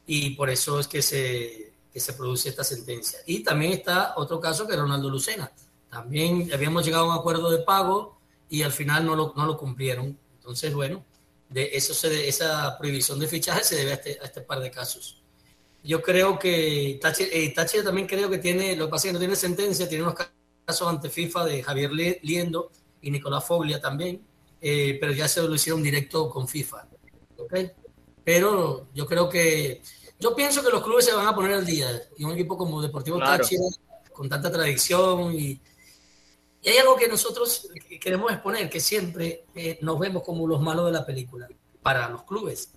Y 0.05 0.31
por 0.31 0.49
eso 0.49 0.79
es 0.79 0.87
que 0.87 1.01
se, 1.01 1.73
se 1.93 2.13
produce 2.13 2.49
esta 2.49 2.63
sentencia. 2.63 3.19
Y 3.25 3.43
también 3.43 3.73
está 3.73 4.13
otro 4.15 4.39
caso 4.39 4.67
que 4.67 4.75
Ronaldo 4.75 5.09
Lucena. 5.09 5.51
También 5.89 6.49
habíamos 6.53 6.85
llegado 6.85 7.05
a 7.05 7.13
un 7.13 7.19
acuerdo 7.19 7.49
de 7.49 7.59
pago 7.59 8.17
y 8.49 8.61
al 8.61 8.71
final 8.71 9.05
no 9.05 9.15
lo, 9.15 9.33
no 9.35 9.45
lo 9.45 9.57
cumplieron. 9.57 10.17
Entonces, 10.39 10.73
bueno, 10.73 11.03
de 11.49 11.69
eso 11.73 11.93
se, 11.93 12.27
esa 12.27 12.77
prohibición 12.77 13.19
de 13.19 13.27
fichaje 13.27 13.63
se 13.63 13.75
debe 13.75 13.91
a 13.91 13.95
este, 13.95 14.17
a 14.21 14.25
este 14.25 14.41
par 14.41 14.59
de 14.59 14.71
casos. 14.71 15.21
Yo 15.83 16.01
creo 16.01 16.37
que 16.37 16.99
Táchira, 17.01 17.29
eh, 17.31 17.83
también 17.83 18.07
creo 18.07 18.29
que 18.29 18.39
tiene, 18.39 18.75
lo 18.75 18.85
que 18.85 18.91
pasa 18.91 19.07
es 19.07 19.09
que 19.09 19.13
no 19.13 19.19
tiene 19.19 19.35
sentencia, 19.35 19.87
tiene 19.87 20.03
unos 20.03 20.15
casos 20.65 20.87
ante 20.87 21.09
FIFA 21.09 21.45
de 21.45 21.63
Javier 21.63 21.91
Liendo 22.21 22.71
y 23.01 23.11
Nicolás 23.11 23.45
Foglia 23.45 23.79
también, 23.79 24.21
eh, 24.61 24.97
pero 24.99 25.11
ya 25.13 25.27
se 25.27 25.41
lo 25.41 25.53
hicieron 25.53 25.83
directo 25.83 26.29
con 26.29 26.47
FIFA. 26.47 26.87
¿okay? 27.37 27.71
Pero 28.23 28.87
yo 28.93 29.05
creo 29.05 29.29
que 29.29 29.81
yo 30.19 30.35
pienso 30.35 30.63
que 30.63 30.69
los 30.69 30.83
clubes 30.83 31.05
se 31.05 31.13
van 31.13 31.27
a 31.27 31.35
poner 31.35 31.53
al 31.53 31.65
día 31.65 32.01
y 32.17 32.23
un 32.23 32.31
equipo 32.31 32.57
como 32.57 32.81
Deportivo 32.81 33.19
Táchira, 33.19 33.63
con 34.11 34.27
tanta 34.27 34.51
tradición 34.51 35.33
y, 35.33 35.61
hay 36.65 36.79
algo 36.79 36.97
que 36.97 37.07
nosotros 37.07 37.69
queremos 38.01 38.29
exponer, 38.29 38.69
que 38.69 38.81
siempre 38.81 39.45
eh, 39.55 39.79
nos 39.81 39.97
vemos 39.97 40.21
como 40.23 40.45
los 40.45 40.59
malos 40.59 40.87
de 40.87 40.91
la 40.91 41.05
película 41.05 41.47
para 41.81 42.09
los 42.09 42.23
clubes. 42.23 42.73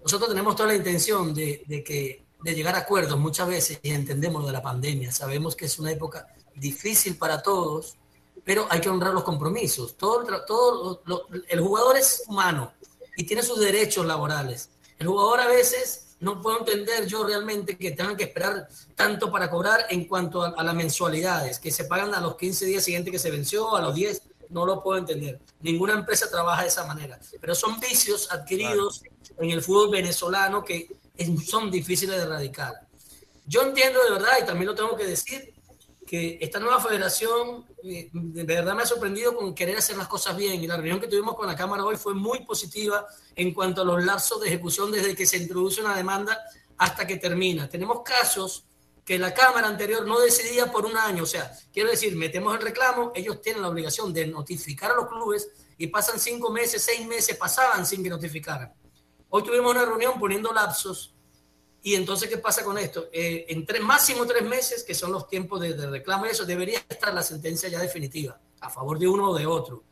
Nosotros 0.00 0.28
tenemos 0.28 0.54
toda 0.54 0.68
la 0.68 0.76
intención 0.76 1.34
de, 1.34 1.64
que, 1.84 2.24
de 2.40 2.54
llegar 2.54 2.76
a 2.76 2.80
acuerdos 2.80 3.18
muchas 3.18 3.48
veces 3.48 3.80
y 3.82 3.90
entendemos 3.90 4.46
de 4.46 4.52
la 4.52 4.62
pandemia. 4.62 5.10
Sabemos 5.10 5.56
que 5.56 5.64
es 5.64 5.76
una 5.80 5.90
época 5.90 6.28
difícil 6.54 7.16
para 7.16 7.42
todos, 7.42 7.96
pero 8.44 8.66
hay 8.70 8.80
que 8.80 8.88
honrar 8.88 9.14
los 9.14 9.24
compromisos. 9.24 9.96
Todo, 9.96 10.24
todo 10.46 11.02
el 11.48 11.60
jugador 11.60 11.96
es 11.96 12.24
humano 12.26 12.72
y 13.16 13.24
tiene 13.24 13.42
sus 13.42 13.60
derechos 13.60 14.06
laborales. 14.06 14.70
El 14.98 15.06
jugador 15.08 15.40
a 15.40 15.46
veces 15.46 16.16
no 16.22 16.40
puedo 16.40 16.60
entender 16.60 17.06
yo 17.06 17.24
realmente 17.24 17.76
que 17.76 17.90
tengan 17.90 18.16
que 18.16 18.24
esperar 18.24 18.68
tanto 18.94 19.30
para 19.30 19.50
cobrar 19.50 19.86
en 19.90 20.04
cuanto 20.04 20.42
a, 20.42 20.62
las 20.62 20.74
mensualidades, 20.74 21.58
que 21.58 21.72
se 21.72 21.84
pagan 21.84 22.14
a 22.14 22.20
los 22.20 22.36
15 22.36 22.64
días 22.66 22.84
siguientes 22.84 23.10
que 23.10 23.18
se 23.18 23.32
venció, 23.32 23.74
a 23.74 23.82
los 23.82 23.94
10, 23.94 24.22
no 24.50 24.64
lo 24.64 24.80
puedo 24.82 24.98
entender. 24.98 25.40
Ninguna 25.60 25.94
empresa 25.94 26.30
trabaja 26.30 26.62
de 26.62 26.68
esa 26.68 26.86
manera, 26.86 27.18
pero 27.40 27.56
son 27.56 27.80
vicios 27.80 28.30
adquiridos 28.30 29.02
en 29.36 29.50
el 29.50 29.62
fútbol 29.62 29.90
venezolano 29.90 30.62
que 30.62 30.94
son 31.44 31.72
difíciles 31.72 32.16
de 32.16 32.22
erradicar. 32.22 32.72
Yo 33.44 33.62
entiendo 33.62 33.98
de 34.04 34.12
verdad, 34.12 34.38
y 34.40 34.46
también 34.46 34.66
lo 34.68 34.76
tengo 34.76 34.96
que 34.96 35.06
decir, 35.06 35.51
que 36.12 36.36
esta 36.42 36.60
nueva 36.60 36.78
federación 36.78 37.64
eh, 37.82 38.10
de 38.12 38.44
verdad 38.44 38.74
me 38.74 38.82
ha 38.82 38.86
sorprendido 38.86 39.34
con 39.34 39.54
querer 39.54 39.78
hacer 39.78 39.96
las 39.96 40.08
cosas 40.08 40.36
bien. 40.36 40.62
Y 40.62 40.66
la 40.66 40.76
reunión 40.76 41.00
que 41.00 41.06
tuvimos 41.06 41.34
con 41.34 41.46
la 41.46 41.56
Cámara 41.56 41.86
hoy 41.86 41.96
fue 41.96 42.12
muy 42.12 42.44
positiva 42.44 43.06
en 43.34 43.54
cuanto 43.54 43.80
a 43.80 43.84
los 43.86 44.04
lapsos 44.04 44.38
de 44.42 44.48
ejecución 44.48 44.92
desde 44.92 45.14
que 45.14 45.24
se 45.24 45.38
introduce 45.38 45.80
una 45.80 45.96
demanda 45.96 46.38
hasta 46.76 47.06
que 47.06 47.16
termina. 47.16 47.66
Tenemos 47.66 48.02
casos 48.02 48.66
que 49.06 49.18
la 49.18 49.32
Cámara 49.32 49.68
anterior 49.68 50.06
no 50.06 50.20
decidía 50.20 50.70
por 50.70 50.84
un 50.84 50.98
año. 50.98 51.22
O 51.22 51.26
sea, 51.26 51.50
quiero 51.72 51.88
decir, 51.88 52.14
metemos 52.14 52.54
el 52.56 52.60
reclamo, 52.60 53.12
ellos 53.14 53.40
tienen 53.40 53.62
la 53.62 53.70
obligación 53.70 54.12
de 54.12 54.26
notificar 54.26 54.90
a 54.90 54.96
los 54.96 55.08
clubes 55.08 55.48
y 55.78 55.86
pasan 55.86 56.20
cinco 56.20 56.52
meses, 56.52 56.82
seis 56.82 57.06
meses, 57.06 57.38
pasaban 57.38 57.86
sin 57.86 58.02
que 58.02 58.10
notificaran. 58.10 58.70
Hoy 59.30 59.44
tuvimos 59.44 59.70
una 59.70 59.86
reunión 59.86 60.20
poniendo 60.20 60.52
lapsos 60.52 61.14
y 61.84 61.96
entonces, 61.96 62.28
¿qué 62.28 62.38
pasa 62.38 62.62
con 62.62 62.78
esto? 62.78 63.08
Eh, 63.12 63.46
en 63.48 63.66
tres, 63.66 63.82
máximo 63.82 64.24
tres 64.24 64.44
meses, 64.44 64.84
que 64.84 64.94
son 64.94 65.10
los 65.10 65.26
tiempos 65.26 65.60
de, 65.60 65.74
reclamo, 65.74 66.26
eso 66.26 66.44
debería 66.44 66.80
estar 66.88 67.12
la 67.12 67.24
sentencia 67.24 67.68
ya 67.68 67.80
definitiva, 67.80 68.38
a 68.60 68.70
favor 68.70 69.00
de 69.00 69.08
uno 69.08 69.30
o 69.30 69.34
de 69.36 69.46
otro. 69.46 69.82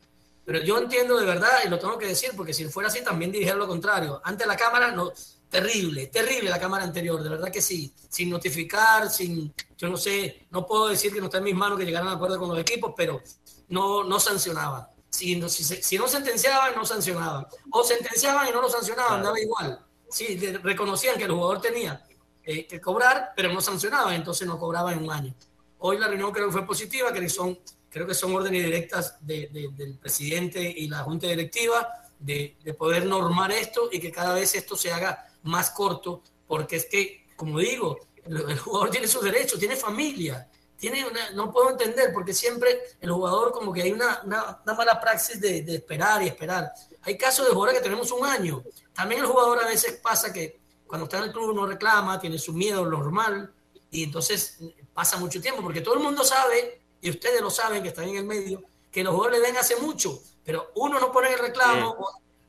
Pero 0.45 0.59
yo 0.63 0.77
entiendo 0.77 1.19
de 1.19 1.25
verdad, 1.25 1.59
y 1.65 1.69
lo 1.69 1.77
tengo 1.77 1.97
que 1.97 2.07
decir, 2.07 2.31
porque 2.35 2.53
si 2.53 2.65
fuera 2.69 2.87
así, 2.87 3.03
también 3.03 3.31
diría 3.31 3.55
lo 3.55 3.67
contrario. 3.67 4.21
Ante 4.23 4.45
la 4.45 4.55
Cámara, 4.55 4.93
no, 4.93 5.11
terrible, 5.49 6.07
terrible 6.07 6.49
la 6.49 6.59
Cámara 6.59 6.85
anterior, 6.85 7.21
de 7.21 7.29
verdad 7.29 7.51
que 7.51 7.61
sí. 7.61 7.93
Sin 8.09 8.29
notificar, 8.29 9.09
sin, 9.09 9.53
yo 9.77 9.89
no 9.89 9.97
sé, 9.97 10.47
no 10.49 10.65
puedo 10.65 10.87
decir 10.87 11.11
que 11.11 11.19
no 11.19 11.25
está 11.25 11.39
en 11.39 11.43
mis 11.43 11.55
manos 11.55 11.77
que 11.77 11.85
llegaran 11.85 12.07
a 12.07 12.13
acuerdo 12.13 12.39
con 12.39 12.47
los 12.47 12.59
equipos, 12.59 12.93
pero 12.95 13.21
no, 13.67 14.05
no 14.05 14.17
sancionaban. 14.17 14.87
Si 15.09 15.35
no, 15.35 15.49
si, 15.49 15.65
si 15.65 15.97
no 15.97 16.07
sentenciaban, 16.07 16.73
no 16.73 16.85
sancionaban. 16.85 17.45
O 17.69 17.83
sentenciaban 17.83 18.47
y 18.47 18.51
no 18.51 18.61
lo 18.61 18.69
sancionaban, 18.69 19.21
daba 19.21 19.37
igual 19.41 19.90
sí, 20.11 20.37
reconocían 20.63 21.17
que 21.17 21.23
el 21.23 21.31
jugador 21.31 21.61
tenía 21.61 22.03
eh, 22.43 22.67
que 22.67 22.81
cobrar, 22.81 23.33
pero 23.35 23.53
no 23.53 23.61
sancionaban, 23.61 24.13
entonces 24.15 24.47
no 24.47 24.59
cobraba 24.59 24.91
en 24.93 25.03
un 25.03 25.11
año. 25.11 25.33
Hoy 25.79 25.97
la 25.97 26.07
reunión 26.07 26.31
creo 26.31 26.47
que 26.47 26.51
fue 26.51 26.65
positiva, 26.65 27.11
que 27.13 27.27
son, 27.29 27.59
creo 27.89 28.05
que 28.05 28.13
son 28.13 28.35
órdenes 28.35 28.63
directas 28.63 29.17
del 29.21 29.97
presidente 29.99 30.61
y 30.61 30.87
la 30.87 30.99
junta 30.99 31.27
directiva 31.27 31.87
de, 32.19 32.57
poder 32.77 33.05
normar 33.05 33.51
esto 33.51 33.89
y 33.91 33.99
que 33.99 34.11
cada 34.11 34.33
vez 34.33 34.55
esto 34.55 34.75
se 34.75 34.91
haga 34.91 35.27
más 35.43 35.71
corto, 35.71 36.21
porque 36.47 36.77
es 36.77 36.85
que, 36.85 37.27
como 37.35 37.59
digo, 37.59 37.97
el, 38.25 38.57
jugador 38.59 38.89
tiene 38.91 39.07
sus 39.07 39.23
derechos, 39.23 39.59
tiene 39.59 39.75
familia, 39.75 40.47
tiene 40.77 41.05
no 41.33 41.51
puedo 41.51 41.71
entender, 41.71 42.11
porque 42.13 42.33
siempre 42.33 42.81
el 42.99 43.11
jugador 43.11 43.51
como 43.51 43.71
que 43.71 43.83
hay 43.83 43.91
una, 43.91 44.23
mala 44.65 44.99
praxis 44.99 45.39
de, 45.39 45.61
de 45.61 45.75
esperar 45.75 46.21
y 46.23 46.27
esperar. 46.27 46.71
Hay 47.03 47.17
casos 47.17 47.45
de 47.45 47.53
jugadores 47.53 47.79
que 47.79 47.83
tenemos 47.83 48.11
un 48.11 48.25
año. 48.25 48.63
También 48.93 49.21
el 49.21 49.27
jugador 49.27 49.59
a 49.63 49.67
veces 49.67 49.99
pasa 50.01 50.31
que 50.31 50.59
cuando 50.85 51.05
está 51.05 51.17
en 51.17 51.23
el 51.25 51.31
club 51.31 51.55
no 51.55 51.65
reclama, 51.65 52.19
tiene 52.19 52.37
su 52.37 52.53
miedo 52.53 52.85
normal 52.85 53.53
y 53.89 54.03
entonces 54.03 54.59
pasa 54.93 55.17
mucho 55.17 55.41
tiempo 55.41 55.61
porque 55.61 55.81
todo 55.81 55.95
el 55.95 56.01
mundo 56.01 56.23
sabe, 56.23 56.81
y 57.01 57.09
ustedes 57.09 57.41
lo 57.41 57.49
saben 57.49 57.81
que 57.81 57.89
están 57.89 58.09
en 58.09 58.17
el 58.17 58.25
medio, 58.25 58.63
que 58.91 59.03
los 59.03 59.13
jugadores 59.13 59.39
le 59.39 59.47
den 59.47 59.57
hace 59.57 59.77
mucho, 59.77 60.21
pero 60.43 60.71
uno 60.75 60.99
no 60.99 61.11
pone 61.11 61.31
el 61.31 61.39
reclamo, 61.39 61.95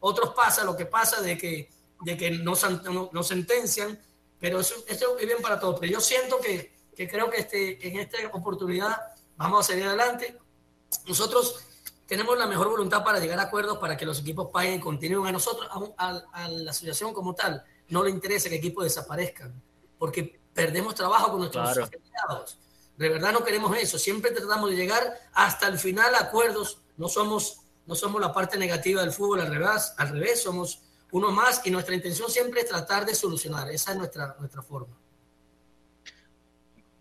otros 0.00 0.34
pasa 0.34 0.64
lo 0.64 0.76
que 0.76 0.86
pasa 0.86 1.20
de 1.20 1.38
que, 1.38 1.70
de 2.00 2.16
que 2.16 2.32
no, 2.32 2.54
no, 3.12 3.22
sentencian, 3.22 4.00
pero 4.40 4.58
eso, 4.60 4.74
esto 4.88 5.16
es 5.18 5.26
bien 5.26 5.40
para 5.40 5.60
todos. 5.60 5.78
Pero 5.78 5.92
yo 5.92 6.00
siento 6.00 6.40
que, 6.40 6.74
que 6.96 7.08
creo 7.08 7.30
que 7.30 7.42
este, 7.42 7.86
en 7.86 8.00
esta 8.00 8.18
oportunidad 8.32 9.00
vamos 9.36 9.60
a 9.60 9.68
salir 9.70 9.84
adelante. 9.84 10.36
Nosotros 11.06 11.64
tenemos 12.12 12.36
la 12.38 12.46
mejor 12.46 12.68
voluntad 12.68 13.02
para 13.02 13.18
llegar 13.18 13.38
a 13.38 13.44
acuerdos 13.44 13.78
para 13.78 13.96
que 13.96 14.04
los 14.04 14.20
equipos 14.20 14.50
paguen 14.52 14.74
y 14.74 14.80
continúen. 14.80 15.28
A 15.28 15.32
nosotros, 15.32 15.66
a, 15.96 16.48
la 16.50 16.70
asociación 16.70 17.14
como 17.14 17.34
tal, 17.34 17.64
no 17.88 18.04
le 18.04 18.10
interesa 18.10 18.50
que 18.50 18.56
equipos 18.56 18.84
desaparezcan, 18.84 19.50
porque 19.98 20.38
perdemos 20.52 20.94
trabajo 20.94 21.30
con 21.30 21.38
nuestros 21.38 21.70
afiliados. 21.70 22.58
De 22.98 23.08
verdad 23.08 23.32
no 23.32 23.42
queremos 23.42 23.74
eso. 23.78 23.98
Siempre 23.98 24.30
tratamos 24.30 24.68
de 24.68 24.76
llegar 24.76 25.20
hasta 25.32 25.66
el 25.68 25.78
final 25.78 26.14
a 26.14 26.24
acuerdos. 26.24 26.82
No 26.98 27.08
somos, 27.08 27.62
no 27.86 27.94
somos 27.94 28.20
la 28.20 28.30
parte 28.30 28.58
negativa 28.58 29.00
del 29.00 29.12
fútbol, 29.12 29.40
al 29.40 29.46
revés, 29.46 29.94
al 29.96 30.10
revés, 30.10 30.42
somos 30.42 30.82
uno 31.12 31.30
más 31.30 31.62
y 31.64 31.70
nuestra 31.70 31.94
intención 31.94 32.30
siempre 32.30 32.60
es 32.60 32.68
tratar 32.68 33.06
de 33.06 33.14
solucionar. 33.14 33.70
Esa 33.70 33.92
es 33.92 33.96
nuestra, 33.96 34.36
nuestra 34.38 34.60
forma. 34.60 34.94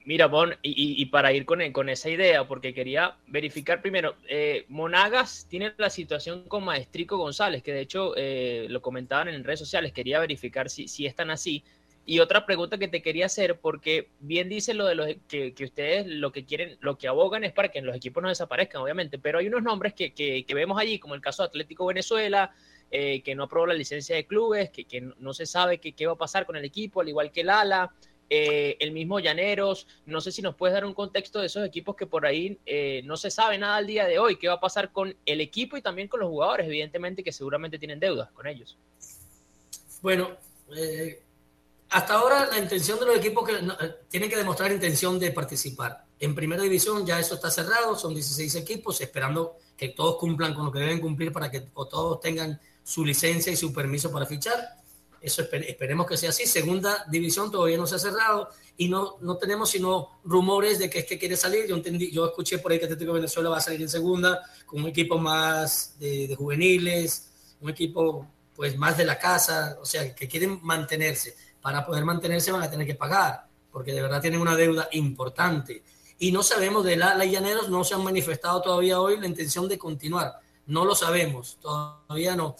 Mira, 0.03 0.27
Bon, 0.27 0.51
y, 0.63 1.05
para 1.07 1.31
ir 1.31 1.45
con, 1.45 1.71
con, 1.71 1.87
esa 1.87 2.09
idea, 2.09 2.47
porque 2.47 2.73
quería 2.73 3.17
verificar 3.27 3.81
primero, 3.81 4.15
eh, 4.27 4.65
Monagas 4.67 5.45
tiene 5.47 5.73
la 5.77 5.91
situación 5.91 6.43
con 6.47 6.63
Maestrico 6.63 7.17
González, 7.17 7.61
que 7.61 7.71
de 7.71 7.81
hecho 7.81 8.13
eh, 8.17 8.65
lo 8.69 8.81
comentaban 8.81 9.27
en 9.27 9.43
redes 9.43 9.59
sociales, 9.59 9.93
quería 9.93 10.19
verificar 10.19 10.69
si, 10.71 10.87
si 10.87 11.05
están 11.05 11.29
así. 11.29 11.63
Y 12.03 12.19
otra 12.19 12.47
pregunta 12.47 12.79
que 12.79 12.87
te 12.87 13.03
quería 13.03 13.27
hacer, 13.27 13.59
porque 13.59 14.09
bien 14.19 14.49
dice 14.49 14.73
lo 14.73 14.87
de 14.87 14.95
los 14.95 15.07
que, 15.27 15.53
ustedes 15.61 16.07
lo 16.07 16.31
que 16.31 16.45
quieren, 16.45 16.77
lo 16.81 16.97
que 16.97 17.07
abogan 17.07 17.43
es 17.43 17.53
para 17.53 17.69
que 17.69 17.79
los 17.81 17.95
equipos 17.95 18.23
no 18.23 18.29
desaparezcan, 18.29 18.81
obviamente, 18.81 19.19
pero 19.19 19.37
hay 19.37 19.47
unos 19.47 19.61
nombres 19.61 19.93
que, 19.93 20.13
que, 20.13 20.53
vemos 20.55 20.79
allí, 20.79 20.97
como 20.97 21.13
el 21.13 21.21
caso 21.21 21.43
de 21.43 21.49
Atlético 21.49 21.85
Venezuela, 21.85 22.55
eh, 22.89 23.21
que 23.21 23.35
no 23.35 23.43
aprobó 23.43 23.67
la 23.67 23.75
licencia 23.75 24.15
de 24.15 24.25
clubes, 24.25 24.71
que, 24.71 24.85
que 24.85 24.99
no 24.99 25.33
se 25.33 25.45
sabe 25.45 25.77
qué 25.77 26.07
va 26.07 26.13
a 26.13 26.17
pasar 26.17 26.47
con 26.47 26.55
el 26.55 26.65
equipo, 26.65 27.01
al 27.01 27.09
igual 27.09 27.31
que 27.31 27.41
el 27.41 27.51
ALA. 27.51 27.93
Eh, 28.33 28.77
el 28.79 28.93
mismo 28.93 29.19
Llaneros. 29.19 29.87
No 30.05 30.21
sé 30.21 30.31
si 30.31 30.41
nos 30.41 30.55
puedes 30.55 30.73
dar 30.73 30.85
un 30.85 30.93
contexto 30.93 31.39
de 31.39 31.47
esos 31.47 31.65
equipos 31.65 31.97
que 31.97 32.05
por 32.05 32.25
ahí 32.25 32.57
eh, 32.65 33.01
no 33.03 33.17
se 33.17 33.29
sabe 33.29 33.57
nada 33.57 33.75
al 33.75 33.85
día 33.85 34.05
de 34.05 34.19
hoy. 34.19 34.37
¿Qué 34.37 34.47
va 34.47 34.53
a 34.53 34.59
pasar 34.61 34.93
con 34.93 35.13
el 35.25 35.41
equipo 35.41 35.75
y 35.75 35.81
también 35.81 36.07
con 36.07 36.21
los 36.21 36.29
jugadores, 36.29 36.65
evidentemente, 36.65 37.25
que 37.25 37.33
seguramente 37.33 37.77
tienen 37.77 37.99
deudas 37.99 38.31
con 38.31 38.47
ellos? 38.47 38.77
Bueno, 40.01 40.29
eh, 40.73 41.21
hasta 41.89 42.13
ahora 42.13 42.45
la 42.45 42.57
intención 42.57 42.97
de 43.01 43.07
los 43.07 43.17
equipos 43.17 43.45
que 43.45 43.55
tienen 44.07 44.29
que 44.29 44.37
demostrar 44.37 44.71
intención 44.71 45.19
de 45.19 45.31
participar. 45.31 46.05
En 46.17 46.33
primera 46.33 46.63
división 46.63 47.05
ya 47.05 47.19
eso 47.19 47.35
está 47.35 47.51
cerrado, 47.51 47.97
son 47.97 48.13
16 48.13 48.55
equipos, 48.55 49.01
esperando 49.01 49.57
que 49.75 49.89
todos 49.89 50.15
cumplan 50.15 50.53
con 50.53 50.67
lo 50.67 50.71
que 50.71 50.79
deben 50.79 51.01
cumplir 51.01 51.33
para 51.33 51.51
que 51.51 51.59
todos 51.59 52.21
tengan 52.21 52.61
su 52.81 53.03
licencia 53.03 53.51
y 53.51 53.57
su 53.57 53.73
permiso 53.73 54.09
para 54.09 54.25
fichar. 54.25 54.80
Eso 55.21 55.43
esperemos 55.43 56.07
que 56.07 56.17
sea 56.17 56.29
así. 56.29 56.47
Segunda 56.47 57.05
división 57.07 57.51
todavía 57.51 57.77
no 57.77 57.85
se 57.85 57.95
ha 57.95 57.99
cerrado 57.99 58.49
y 58.75 58.89
no, 58.89 59.17
no 59.21 59.37
tenemos 59.37 59.69
sino 59.69 60.19
rumores 60.23 60.79
de 60.79 60.89
que 60.89 60.99
es 60.99 61.05
que 61.05 61.19
quiere 61.19 61.37
salir. 61.37 61.67
Yo, 61.67 61.75
entendí, 61.75 62.11
yo 62.11 62.25
escuché 62.25 62.57
por 62.57 62.71
ahí 62.71 62.79
que 62.79 62.85
Atlético 62.85 63.13
Venezuela 63.13 63.51
va 63.51 63.57
a 63.57 63.61
salir 63.61 63.81
en 63.81 63.89
segunda 63.89 64.41
con 64.65 64.81
un 64.81 64.89
equipo 64.89 65.19
más 65.19 65.95
de, 65.99 66.33
juveniles, 66.35 67.29
un 67.59 67.69
equipo 67.69 68.27
pues 68.55 68.75
más 68.77 68.97
de 68.97 69.05
la 69.05 69.19
casa, 69.19 69.77
o 69.79 69.85
sea, 69.85 70.15
que 70.15 70.27
quieren 70.27 70.59
mantenerse. 70.63 71.35
Para 71.61 71.85
poder 71.85 72.03
mantenerse 72.03 72.51
van 72.51 72.63
a 72.63 72.71
tener 72.71 72.87
que 72.87 72.95
pagar, 72.95 73.45
porque 73.71 73.93
de 73.93 74.01
verdad 74.01 74.21
tienen 74.21 74.41
una 74.41 74.55
deuda 74.55 74.89
importante. 74.93 75.83
Y 76.17 76.31
no 76.31 76.41
sabemos 76.41 76.83
de 76.83 76.95
la 76.97 77.23
Llaneros, 77.23 77.69
no 77.69 77.83
se 77.83 77.93
han 77.93 78.03
manifestado 78.03 78.59
todavía 78.61 78.99
hoy 78.99 79.19
la 79.19 79.27
intención 79.27 79.67
de 79.67 79.77
continuar. 79.77 80.39
No 80.65 80.83
lo 80.83 80.95
sabemos, 80.95 81.57
todavía 81.61 82.35
no. 82.35 82.55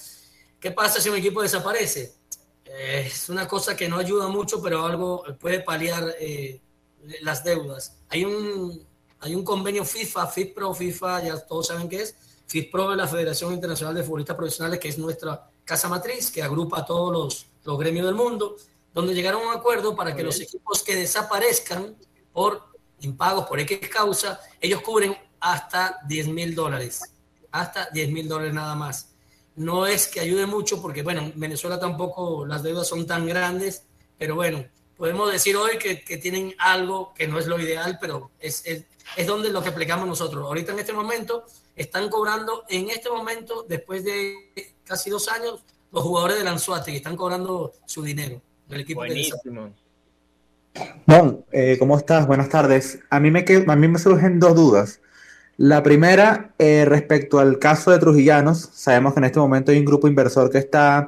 ¿Qué 0.59 0.69
pasa 0.69 1.01
si 1.01 1.09
un 1.09 1.17
equipo 1.17 1.41
desaparece? 1.41 2.20
Es 2.79 3.29
una 3.29 3.47
cosa 3.47 3.75
que 3.75 3.89
no 3.89 3.97
ayuda 3.97 4.27
mucho, 4.27 4.61
pero 4.61 4.85
algo 4.85 5.23
puede 5.39 5.61
paliar 5.61 6.15
eh, 6.19 6.61
las 7.21 7.43
deudas. 7.43 7.97
Hay 8.09 8.23
un, 8.23 8.85
hay 9.19 9.35
un 9.35 9.43
convenio 9.43 9.83
FIFA, 9.83 10.27
FIFPro, 10.27 10.73
FIFA, 10.73 11.23
ya 11.23 11.39
todos 11.39 11.67
saben 11.67 11.89
qué 11.89 12.03
es. 12.03 12.15
FIFPro 12.47 12.91
es 12.91 12.97
la 12.97 13.07
Federación 13.07 13.53
Internacional 13.53 13.95
de 13.95 14.03
Futbolistas 14.03 14.35
Profesionales, 14.35 14.79
que 14.79 14.89
es 14.89 14.97
nuestra 14.97 15.49
casa 15.63 15.89
matriz, 15.89 16.31
que 16.31 16.43
agrupa 16.43 16.79
a 16.79 16.85
todos 16.85 17.11
los, 17.11 17.47
los 17.63 17.79
gremios 17.79 18.05
del 18.05 18.15
mundo, 18.15 18.55
donde 18.93 19.13
llegaron 19.13 19.43
a 19.43 19.47
un 19.51 19.57
acuerdo 19.57 19.95
para 19.95 20.15
que 20.15 20.23
los 20.23 20.39
equipos 20.39 20.83
que 20.83 20.95
desaparezcan 20.95 21.95
por 22.33 22.71
impagos, 22.99 23.47
por 23.47 23.59
X 23.59 23.89
causa, 23.89 24.39
ellos 24.59 24.81
cubren 24.81 25.15
hasta 25.39 25.99
10 26.07 26.27
mil 26.27 26.55
dólares. 26.55 27.01
Hasta 27.51 27.89
10 27.91 28.11
mil 28.11 28.27
dólares 28.27 28.53
nada 28.53 28.75
más 28.75 29.10
no 29.61 29.85
es 29.85 30.07
que 30.07 30.19
ayude 30.19 30.47
mucho 30.47 30.81
porque, 30.81 31.03
bueno, 31.03 31.21
en 31.21 31.39
Venezuela 31.39 31.79
tampoco 31.79 32.45
las 32.45 32.63
deudas 32.63 32.87
son 32.87 33.05
tan 33.05 33.27
grandes, 33.27 33.83
pero 34.17 34.35
bueno, 34.35 34.65
podemos 34.97 35.31
decir 35.31 35.55
hoy 35.55 35.77
que, 35.77 36.17
tienen 36.17 36.55
algo 36.57 37.13
que 37.13 37.27
no 37.27 37.37
es 37.37 37.45
lo 37.45 37.59
ideal, 37.59 37.97
pero 38.01 38.31
es, 38.39 38.63
es, 38.65 39.27
donde 39.27 39.51
lo 39.51 39.61
que 39.61 39.69
aplicamos 39.69 40.07
nosotros. 40.07 40.43
Ahorita 40.45 40.71
en 40.73 40.79
este 40.79 40.93
momento 40.93 41.45
están 41.75 42.09
cobrando, 42.09 42.63
en 42.69 42.89
este 42.89 43.09
momento, 43.09 43.63
después 43.67 44.03
de 44.03 44.33
casi 44.83 45.09
dos 45.11 45.27
años, 45.29 45.63
los 45.91 46.03
jugadores 46.03 46.37
de 46.37 46.43
Lanzuate 46.43 46.91
que 46.91 46.97
están 46.97 47.15
cobrando 47.15 47.73
su 47.85 48.01
dinero 48.01 48.41
del 48.67 48.81
equipo. 48.81 49.01
Buenísimo. 49.01 49.73
Bon, 51.05 51.45
eh, 51.51 51.75
¿cómo 51.77 51.97
estás? 51.97 52.25
Buenas 52.25 52.49
tardes. 52.49 52.99
A 53.09 53.19
mí, 53.19 53.29
me, 53.29 53.45
a 53.67 53.75
mí 53.75 53.87
me 53.87 53.99
surgen 53.99 54.39
dos 54.39 54.55
dudas. 54.55 55.01
La 55.63 55.83
primera, 55.83 56.55
eh, 56.57 56.85
respecto 56.85 57.37
al 57.37 57.59
caso 57.59 57.91
de 57.91 57.99
Trujillanos, 57.99 58.71
sabemos 58.73 59.13
que 59.13 59.19
en 59.19 59.25
este 59.25 59.39
momento 59.39 59.71
hay 59.71 59.77
un 59.77 59.85
grupo 59.85 60.07
inversor 60.07 60.49
que 60.49 60.57
está 60.57 61.05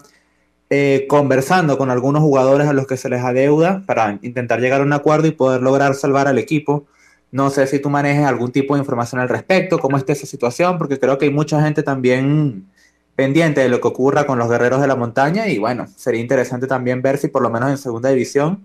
eh, 0.69 1.07
conversando 1.09 1.75
con 1.75 1.89
algunos 1.89 2.21
jugadores 2.21 2.67
a 2.67 2.73
los 2.73 2.85
que 2.85 2.95
se 2.95 3.09
les 3.09 3.23
adeuda 3.23 3.81
para 3.87 4.19
intentar 4.21 4.61
llegar 4.61 4.81
a 4.81 4.83
un 4.83 4.93
acuerdo 4.93 5.25
y 5.25 5.31
poder 5.31 5.63
lograr 5.63 5.95
salvar 5.95 6.27
al 6.27 6.37
equipo. 6.37 6.85
No 7.31 7.49
sé 7.49 7.65
si 7.65 7.79
tú 7.79 7.89
manejes 7.89 8.27
algún 8.27 8.51
tipo 8.51 8.75
de 8.75 8.81
información 8.81 9.19
al 9.19 9.27
respecto, 9.27 9.79
cómo 9.79 9.97
está 9.97 10.13
esa 10.13 10.27
situación, 10.27 10.77
porque 10.77 10.99
creo 10.99 11.17
que 11.17 11.25
hay 11.25 11.31
mucha 11.31 11.59
gente 11.59 11.81
también 11.81 12.67
pendiente 13.15 13.59
de 13.59 13.69
lo 13.69 13.81
que 13.81 13.87
ocurra 13.87 14.27
con 14.27 14.37
los 14.37 14.47
guerreros 14.51 14.81
de 14.81 14.87
la 14.87 14.95
montaña 14.95 15.47
y 15.47 15.57
bueno, 15.57 15.87
sería 15.95 16.21
interesante 16.21 16.67
también 16.67 17.01
ver 17.01 17.17
si 17.17 17.27
por 17.27 17.41
lo 17.41 17.49
menos 17.49 17.71
en 17.71 17.79
segunda 17.79 18.09
división 18.09 18.63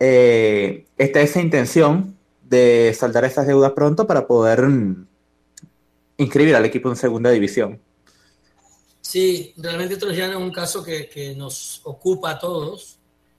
eh, 0.00 0.86
está 0.98 1.20
esa 1.20 1.40
intención 1.40 2.16
de 2.48 2.94
saldar 2.98 3.24
esas 3.24 3.46
deudas 3.46 3.72
pronto 3.72 4.06
para 4.06 4.26
poder 4.26 4.62
mm, 4.62 5.06
inscribir 6.18 6.54
al 6.54 6.64
equipo 6.64 6.88
en 6.88 6.96
segunda 6.96 7.30
división. 7.30 7.80
Sí, 9.00 9.52
realmente 9.56 9.96
ya 10.14 10.30
es 10.30 10.36
un 10.36 10.50
caso 10.50 10.82
que, 10.82 11.34
nos 11.36 11.80
ocupa 11.84 12.30
a 12.30 12.38
todos, 12.38 12.98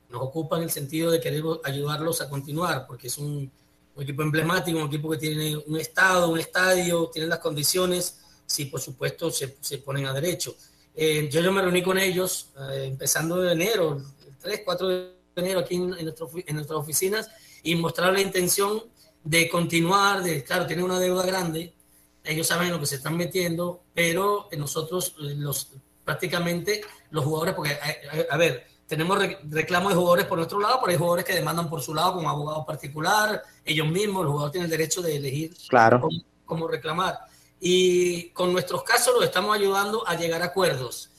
nos 0.10 0.22
ocupa 0.22 0.58
en 0.58 0.64
el 0.64 0.70
sentido 0.70 1.12
de 1.12 1.20
querer 1.20 1.44
ayudarlos 1.64 2.22
a 2.22 2.30
continuar, 2.30 2.86
porque 2.88 3.08
es 3.08 3.18
un, 3.18 3.52
equipo 3.98 4.24
emblemático, 4.24 4.78
un 4.78 4.88
equipo 4.88 5.10
que 5.10 5.18
tiene 5.18 5.56
un 5.56 5.80
estado, 5.80 6.30
un 6.30 6.40
estadio, 6.40 7.10
tiene 7.12 7.28
las 7.28 7.40
condiciones, 7.40 8.20
sí, 8.46 8.66
por 8.66 8.82
supuesto, 8.82 9.32
se, 9.32 9.58
se 9.62 9.78
ponen 9.80 10.06
a 10.06 10.14
derecho. 10.14 10.56
Eh, 10.94 11.28
yo, 11.30 11.42
yo 11.42 11.52
me 11.52 11.62
reuní 11.62 11.82
con 11.84 11.98
ellos 11.98 12.52
eh, 12.72 12.86
empezando 12.86 13.42
de 13.42 13.52
enero, 13.52 14.02
el 14.26 14.38
3, 14.38 14.62
4 14.64 14.88
de 14.88 15.12
enero 15.36 15.60
aquí 15.60 15.76
en, 15.76 15.90
nuestro, 15.90 16.30
en 16.34 16.56
nuestras 16.56 16.80
oficinas 16.80 17.30
y 17.64 17.76
mostrar 17.76 18.14
la 18.14 18.22
intención 18.22 18.84
de 19.26 19.50
continuar, 19.50 20.24
de, 20.24 20.44
claro, 20.44 20.68
tiene 20.68 20.84
una 20.84 21.00
deuda 21.00 21.26
grande, 21.26 21.74
ellos 22.24 22.48
saben 22.48 22.72
lo 22.72 22.80
que 22.80 22.86
se 22.86 22.96
están 22.96 23.18
metiendo, 23.18 23.82
pero 23.94 24.48
nosotros 24.58 25.16
los 25.18 25.72
prácticamente 26.04 26.82
los 27.10 27.26
jugadores, 27.26 27.56
porque 27.56 27.78
a, 28.30 28.38
ver, 28.38 28.68
tenemos 28.88 29.20
reclamos 29.50 29.92
de 29.92 29.96
jugadores 29.96 30.26
por 30.26 30.38
nuestro 30.38 30.60
lado, 30.60 30.78
pero 30.80 30.92
hay 30.92 30.98
jugadores 30.98 31.26
que 31.26 31.34
demandan 31.34 31.70
por 31.70 31.82
su 31.82 31.94
lado 31.96 32.14
como 32.14 32.30
abogado 32.30 32.66
particular, 32.66 33.42
ellos 33.64 33.88
mismos, 33.88 34.24
los 34.24 34.32
jugadores 34.32 34.52
tienen 34.52 34.72
el 34.72 34.78
derecho 34.78 35.02
de 35.02 35.16
elegir 35.16 35.56
claro. 35.68 36.08
cómo, 36.46 36.68
reclamar. 36.68 37.20
Y 37.60 38.30
con 38.30 38.54
nuestros 38.54 38.84
casos 38.84 39.16
los 39.16 39.24
estamos 39.24 39.56
ayudando 39.56 40.08
a 40.08 40.16
llegar 40.16 40.44
a 40.44 40.46
acuerdos. 40.46 41.10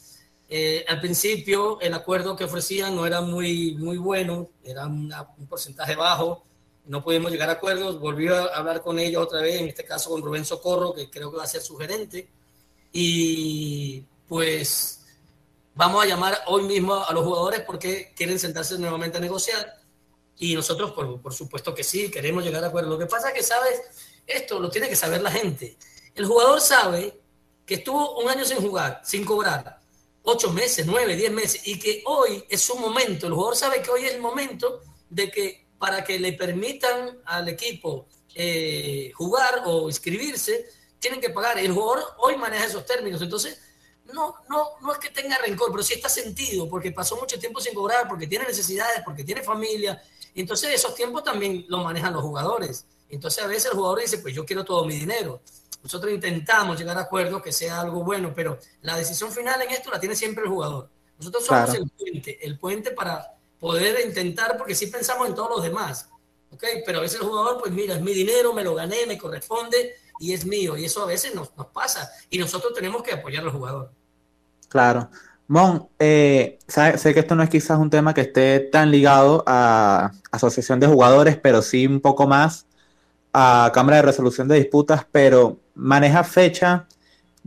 Eh, 0.49 0.85
al 0.87 1.01
principio 1.01 1.81
el 1.81 1.93
acuerdo 1.93 2.37
que 2.37 2.45
ofrecían 2.45 2.95
no 2.95 3.05
era 3.05 3.21
muy, 3.21 3.75
muy 3.75 3.97
bueno, 3.97 4.49
era 4.63 4.87
un 4.87 5.13
porcentaje 5.49 5.97
bajo, 5.97 6.46
no 6.87 7.03
pudimos 7.03 7.33
llegar 7.33 7.49
a 7.49 7.55
acuerdos, 7.55 7.99
volví 7.99 8.29
a 8.29 8.45
hablar 8.47 8.83
con 8.83 8.99
ellos 8.99 9.23
otra 9.23 9.41
vez, 9.41 9.61
en 9.61 9.69
este 9.69 9.85
caso 9.85 10.11
con 10.11 10.23
Rubén 10.23 10.45
Socorro, 10.45 10.95
que 10.95 11.11
creo 11.11 11.31
que 11.31 11.37
va 11.37 11.45
a 11.45 11.49
ser 11.49 11.61
su 11.61 11.77
gerente, 11.77 12.29
y 12.93 14.05
pues 14.29 15.05
vamos 15.75 16.03
a 16.03 16.07
llamar 16.07 16.41
hoy 16.47 16.63
mismo 16.63 16.95
a 16.95 17.13
los 17.13 17.25
jugadores 17.25 17.61
porque 17.61 18.13
quieren 18.17 18.39
sentarse 18.39 18.79
nuevamente 18.79 19.19
a 19.19 19.21
negociar, 19.21 19.81
y 20.39 20.55
nosotros 20.55 20.93
por, 20.93 21.21
por 21.21 21.35
supuesto 21.35 21.75
que 21.75 21.83
sí, 21.83 22.11
queremos 22.11 22.45
llegar 22.45 22.63
a 22.63 22.69
acuerdos. 22.69 22.93
Lo 22.93 22.99
que 22.99 23.07
pasa 23.07 23.29
es 23.29 23.35
que, 23.35 23.43
¿sabes? 23.43 23.81
Esto 24.27 24.61
lo 24.61 24.71
tiene 24.71 24.89
que 24.89 24.97
saber 24.97 25.23
la 25.23 25.31
gente. 25.31 25.77
El 26.15 26.27
jugador 26.27 26.61
sabe 26.61 27.19
que 27.65 27.77
estuvo 27.77 28.19
un 28.19 28.29
año 28.29 28.45
sin 28.45 28.59
jugar, 28.59 29.01
sin 29.05 29.25
cobrar, 29.25 29.81
ocho 30.23 30.53
meses, 30.53 30.87
nueve, 30.87 31.17
diez 31.17 31.33
meses, 31.33 31.67
y 31.67 31.79
que 31.79 32.03
hoy 32.07 32.45
es 32.49 32.61
su 32.61 32.77
momento. 32.77 33.27
El 33.27 33.33
jugador 33.33 33.57
sabe 33.57 33.83
que 33.83 33.91
hoy 33.91 34.05
es 34.05 34.13
el 34.13 34.21
momento 34.21 34.83
de 35.09 35.31
que 35.31 35.66
para 35.79 36.05
que 36.05 36.19
le 36.19 36.33
permitan 36.33 37.19
al 37.25 37.49
equipo 37.49 38.07
eh, 38.35 39.13
jugar 39.15 39.63
o 39.65 39.89
inscribirse, 39.89 40.67
tienen 40.99 41.21
que 41.21 41.31
pagar. 41.31 41.59
El 41.59 41.73
jugador 41.73 42.05
hoy 42.19 42.37
maneja 42.37 42.65
esos 42.65 42.85
términos, 42.85 43.21
entonces 43.23 43.61
no, 44.13 44.37
no, 44.49 44.71
no 44.81 44.93
es 44.93 44.99
que 44.99 45.11
tenga 45.11 45.39
rencor, 45.39 45.71
pero 45.71 45.83
sí 45.83 45.95
está 45.95 46.09
sentido, 46.09 46.69
porque 46.69 46.93
pasó 46.93 47.17
mucho 47.17 47.39
tiempo 47.39 47.61
sin 47.61 47.75
cobrar, 47.75 48.09
porque 48.09 48.27
tiene 48.27 48.47
necesidades, 48.47 49.03
porque 49.05 49.25
tiene 49.25 49.43
familia. 49.43 50.01
Entonces 50.35 50.75
esos 50.75 50.95
tiempos 50.95 51.25
también 51.25 51.65
los 51.69 51.83
manejan 51.83 52.13
los 52.13 52.23
jugadores. 52.23 52.87
Entonces 53.09 53.43
a 53.43 53.47
veces 53.47 53.67
el 53.67 53.77
jugador 53.77 54.01
dice, 54.01 54.19
pues 54.19 54.35
yo 54.35 54.45
quiero 54.45 54.65
todo 54.65 54.85
mi 54.85 54.95
dinero. 54.95 55.41
Nosotros 55.83 56.13
intentamos 56.13 56.79
llegar 56.79 56.99
a 56.99 57.03
acuerdos 57.03 57.43
que 57.43 57.53
sea 57.53 57.81
algo 57.81 58.03
bueno, 58.03 58.33
pero 58.35 58.59
la 58.83 58.97
decisión 58.97 59.31
final 59.31 59.63
en 59.63 59.71
esto 59.71 59.91
la 59.91 60.01
tiene 60.01 60.17
siempre 60.17 60.45
el 60.45 60.51
jugador. 60.51 60.91
Nosotros 61.19 61.47
somos 61.47 61.75
el 61.75 61.89
puente, 61.89 62.45
el 62.45 62.59
puente 62.59 62.91
para 62.91 63.36
poder 63.59 64.05
intentar, 64.05 64.57
porque 64.57 64.75
sí 64.75 64.87
pensamos 64.87 65.29
en 65.29 65.35
todos 65.35 65.51
los 65.51 65.63
demás, 65.63 66.09
¿ok? 66.51 66.65
Pero 66.85 66.99
a 66.99 67.03
veces 67.03 67.21
el 67.21 67.27
jugador, 67.27 67.59
pues 67.61 67.73
mira, 67.73 67.95
es 67.95 68.03
mi 68.03 68.13
dinero, 68.13 68.53
me 68.53 68.65
lo 68.65 68.75
gané, 68.75 69.07
me 69.07 69.19
corresponde 69.19 69.95
y 70.19 70.33
es 70.33 70.47
mío, 70.47 70.77
y 70.77 70.85
eso 70.85 71.03
a 71.03 71.07
veces 71.07 71.35
nos, 71.35 71.57
nos 71.57 71.67
pasa, 71.67 72.11
y 72.31 72.39
nosotros 72.39 72.73
tenemos 72.75 73.03
que 73.03 73.13
apoyar 73.13 73.45
al 73.45 73.51
jugador. 73.51 73.91
Claro. 74.69 75.11
Mon, 75.49 75.89
eh, 75.99 76.59
sé 76.67 77.15
que 77.15 77.21
esto 77.21 77.37
no 77.37 77.43
es 77.43 77.51
quizás 77.51 77.79
un 77.79 77.91
tema 77.91 78.15
que 78.15 78.23
esté 78.23 78.59
tan 78.59 78.91
ligado 78.91 79.45
a 79.47 80.11
asociación 80.33 80.81
de 80.81 80.89
jugadores, 80.89 81.37
pero 81.37 81.63
sí 81.63 81.87
un 81.87 82.01
poco 82.01 82.27
más 82.27 82.67
a 83.33 83.71
Cámara 83.73 83.99
de 83.99 84.03
Resolución 84.03 84.49
de 84.49 84.57
Disputas, 84.57 85.07
pero 85.13 85.59
maneja 85.75 86.25
fecha 86.25 86.87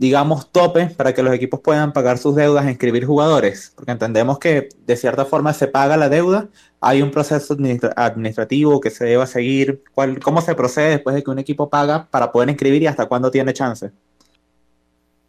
digamos, 0.00 0.50
tope 0.50 0.86
para 0.86 1.12
que 1.12 1.22
los 1.22 1.34
equipos 1.34 1.60
puedan 1.60 1.92
pagar 1.92 2.16
sus 2.16 2.34
deudas 2.34 2.64
e 2.64 2.70
inscribir 2.70 3.04
jugadores? 3.04 3.74
Porque 3.76 3.92
entendemos 3.92 4.38
que 4.38 4.70
de 4.86 4.96
cierta 4.96 5.26
forma 5.26 5.52
se 5.52 5.66
paga 5.66 5.98
la 5.98 6.08
deuda, 6.08 6.48
hay 6.80 7.02
un 7.02 7.10
proceso 7.10 7.54
administrativo 7.96 8.80
que 8.80 8.88
se 8.88 9.04
deba 9.04 9.26
seguir. 9.26 9.84
¿Cuál, 9.92 10.18
¿Cómo 10.18 10.40
se 10.40 10.54
procede 10.54 10.88
después 10.92 11.14
de 11.14 11.22
que 11.22 11.30
un 11.30 11.38
equipo 11.38 11.68
paga 11.68 12.08
para 12.10 12.32
poder 12.32 12.48
inscribir 12.48 12.82
y 12.82 12.86
hasta 12.86 13.04
cuándo 13.04 13.30
tiene 13.30 13.52
chance? 13.52 13.90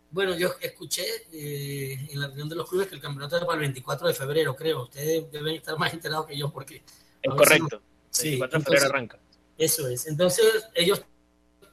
Bueno, 0.10 0.38
yo 0.38 0.52
escuché 0.62 1.04
eh, 1.34 2.08
en 2.10 2.22
la 2.22 2.28
reunión 2.28 2.48
de 2.48 2.56
los 2.56 2.70
clubes 2.70 2.88
que 2.88 2.96
el 2.96 3.02
campeonato 3.02 3.36
era 3.36 3.46
para 3.46 3.56
el 3.56 3.64
24 3.64 4.08
de 4.08 4.14
febrero, 4.14 4.56
creo. 4.56 4.84
Ustedes 4.84 5.30
deben 5.34 5.56
estar 5.56 5.78
más 5.78 5.92
enterados 5.94 6.28
que 6.28 6.38
yo 6.38 6.50
porque... 6.50 6.82
Es 7.22 7.34
correcto. 7.34 7.82
Sí, 8.10 8.40
24 8.40 8.58
de 8.58 8.64
febrero 8.64 8.86
arranca. 8.86 9.20
Eso 9.58 9.90
es. 9.90 10.08
Entonces, 10.08 10.46
ellos 10.76 11.04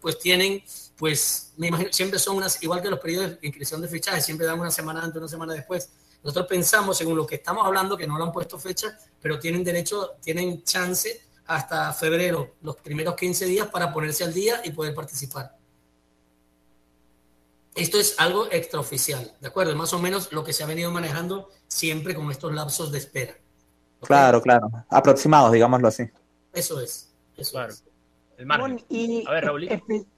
pues 0.00 0.18
tienen 0.18 0.64
pues 0.98 1.52
me 1.56 1.68
imagino, 1.68 1.92
siempre 1.92 2.18
son 2.18 2.36
unas, 2.36 2.60
igual 2.60 2.82
que 2.82 2.90
los 2.90 2.98
periodos 2.98 3.40
de 3.40 3.46
inscripción 3.46 3.80
de 3.80 3.86
fichajes, 3.86 4.24
siempre 4.24 4.46
dan 4.46 4.58
una 4.58 4.70
semana 4.70 5.02
antes, 5.02 5.16
una 5.16 5.28
semana 5.28 5.54
después. 5.54 5.90
Nosotros 6.24 6.48
pensamos, 6.48 6.98
según 6.98 7.16
lo 7.16 7.24
que 7.24 7.36
estamos 7.36 7.64
hablando, 7.64 7.96
que 7.96 8.06
no 8.06 8.18
lo 8.18 8.24
han 8.24 8.32
puesto 8.32 8.58
fecha, 8.58 8.98
pero 9.20 9.38
tienen 9.38 9.62
derecho, 9.62 10.16
tienen 10.20 10.64
chance 10.64 11.22
hasta 11.46 11.92
febrero, 11.92 12.56
los 12.62 12.76
primeros 12.76 13.14
15 13.14 13.46
días, 13.46 13.68
para 13.68 13.92
ponerse 13.92 14.24
al 14.24 14.34
día 14.34 14.60
y 14.64 14.72
poder 14.72 14.92
participar. 14.92 15.56
Esto 17.76 18.00
es 18.00 18.16
algo 18.18 18.50
extraoficial, 18.50 19.36
¿de 19.40 19.46
acuerdo? 19.46 19.76
Más 19.76 19.92
o 19.92 20.00
menos 20.00 20.32
lo 20.32 20.42
que 20.42 20.52
se 20.52 20.64
ha 20.64 20.66
venido 20.66 20.90
manejando 20.90 21.48
siempre 21.68 22.12
con 22.12 22.28
estos 22.32 22.52
lapsos 22.52 22.90
de 22.90 22.98
espera. 22.98 23.36
Claro, 24.00 24.42
claro. 24.42 24.68
Aproximados, 24.88 25.52
digámoslo 25.52 25.86
así. 25.86 26.10
Eso 26.52 26.80
es. 26.80 27.14
Eso 27.36 27.52
claro. 27.52 27.72
es. 27.72 27.84
Y 28.88 29.24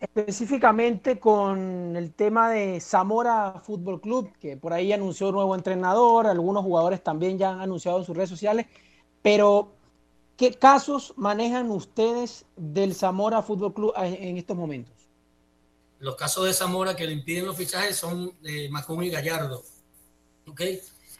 específicamente 0.00 1.18
con 1.18 1.96
el 1.96 2.12
tema 2.12 2.50
de 2.50 2.80
Zamora 2.80 3.60
Fútbol 3.64 4.00
Club, 4.00 4.32
que 4.38 4.56
por 4.56 4.72
ahí 4.72 4.92
anunció 4.92 5.28
un 5.28 5.36
nuevo 5.36 5.54
entrenador, 5.54 6.26
algunos 6.26 6.62
jugadores 6.62 7.02
también 7.02 7.38
ya 7.38 7.52
han 7.52 7.60
anunciado 7.60 7.98
en 7.98 8.04
sus 8.04 8.16
redes 8.16 8.30
sociales, 8.30 8.66
pero 9.22 9.72
¿qué 10.36 10.54
casos 10.54 11.14
manejan 11.16 11.70
ustedes 11.70 12.44
del 12.56 12.94
Zamora 12.94 13.42
Fútbol 13.42 13.72
Club 13.72 13.92
en 13.96 14.36
estos 14.36 14.56
momentos? 14.56 14.94
Los 15.98 16.16
casos 16.16 16.46
de 16.46 16.52
Zamora 16.52 16.96
que 16.96 17.06
le 17.06 17.12
impiden 17.12 17.46
los 17.46 17.56
fichajes 17.56 17.96
son 17.96 18.32
de 18.40 18.68
Macón 18.70 19.02
y 19.04 19.10
Gallardo. 19.10 19.62
¿ok? 20.50 20.60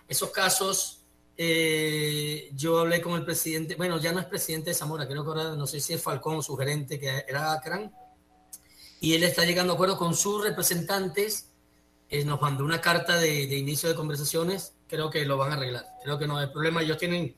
Esos 0.09 0.31
casos 0.31 1.00
eh, 1.42 2.50
yo 2.53 2.81
hablé 2.81 3.00
con 3.00 3.14
el 3.14 3.24
presidente, 3.24 3.74
bueno, 3.74 3.98
ya 3.98 4.12
no 4.12 4.20
es 4.20 4.26
presidente 4.26 4.68
de 4.68 4.74
Zamora, 4.74 5.09
creo 5.09 5.24
que 5.24 5.31
ahora 5.31 5.57
no 5.57 5.66
sé 5.66 5.81
si 5.81 5.94
es 5.94 6.03
Falcón, 6.03 6.42
su 6.42 6.55
gerente, 6.55 7.00
que 7.00 7.24
era 7.26 7.55
Acran, 7.55 7.90
y 9.00 9.14
él 9.14 9.22
está 9.22 9.46
llegando 9.46 9.72
a 9.72 9.74
acuerdo 9.76 9.96
con 9.96 10.14
sus 10.14 10.44
representantes, 10.44 11.48
eh, 12.11 12.26
nos 12.26 12.42
mandó 12.42 12.62
una 12.62 12.83
carta 12.83 13.16
de, 13.16 13.57
inicio 13.57 13.88
de 13.88 13.94
conversaciones, 13.94 14.74
creo 14.87 15.09
que 15.09 15.24
lo 15.24 15.38
van 15.38 15.53
a 15.53 15.55
arreglar, 15.55 15.87
creo 16.05 16.18
que 16.18 16.26
no 16.26 16.37
hay 16.37 16.48
problema, 16.48 16.83
ellos 16.83 16.98
tienen 16.98 17.35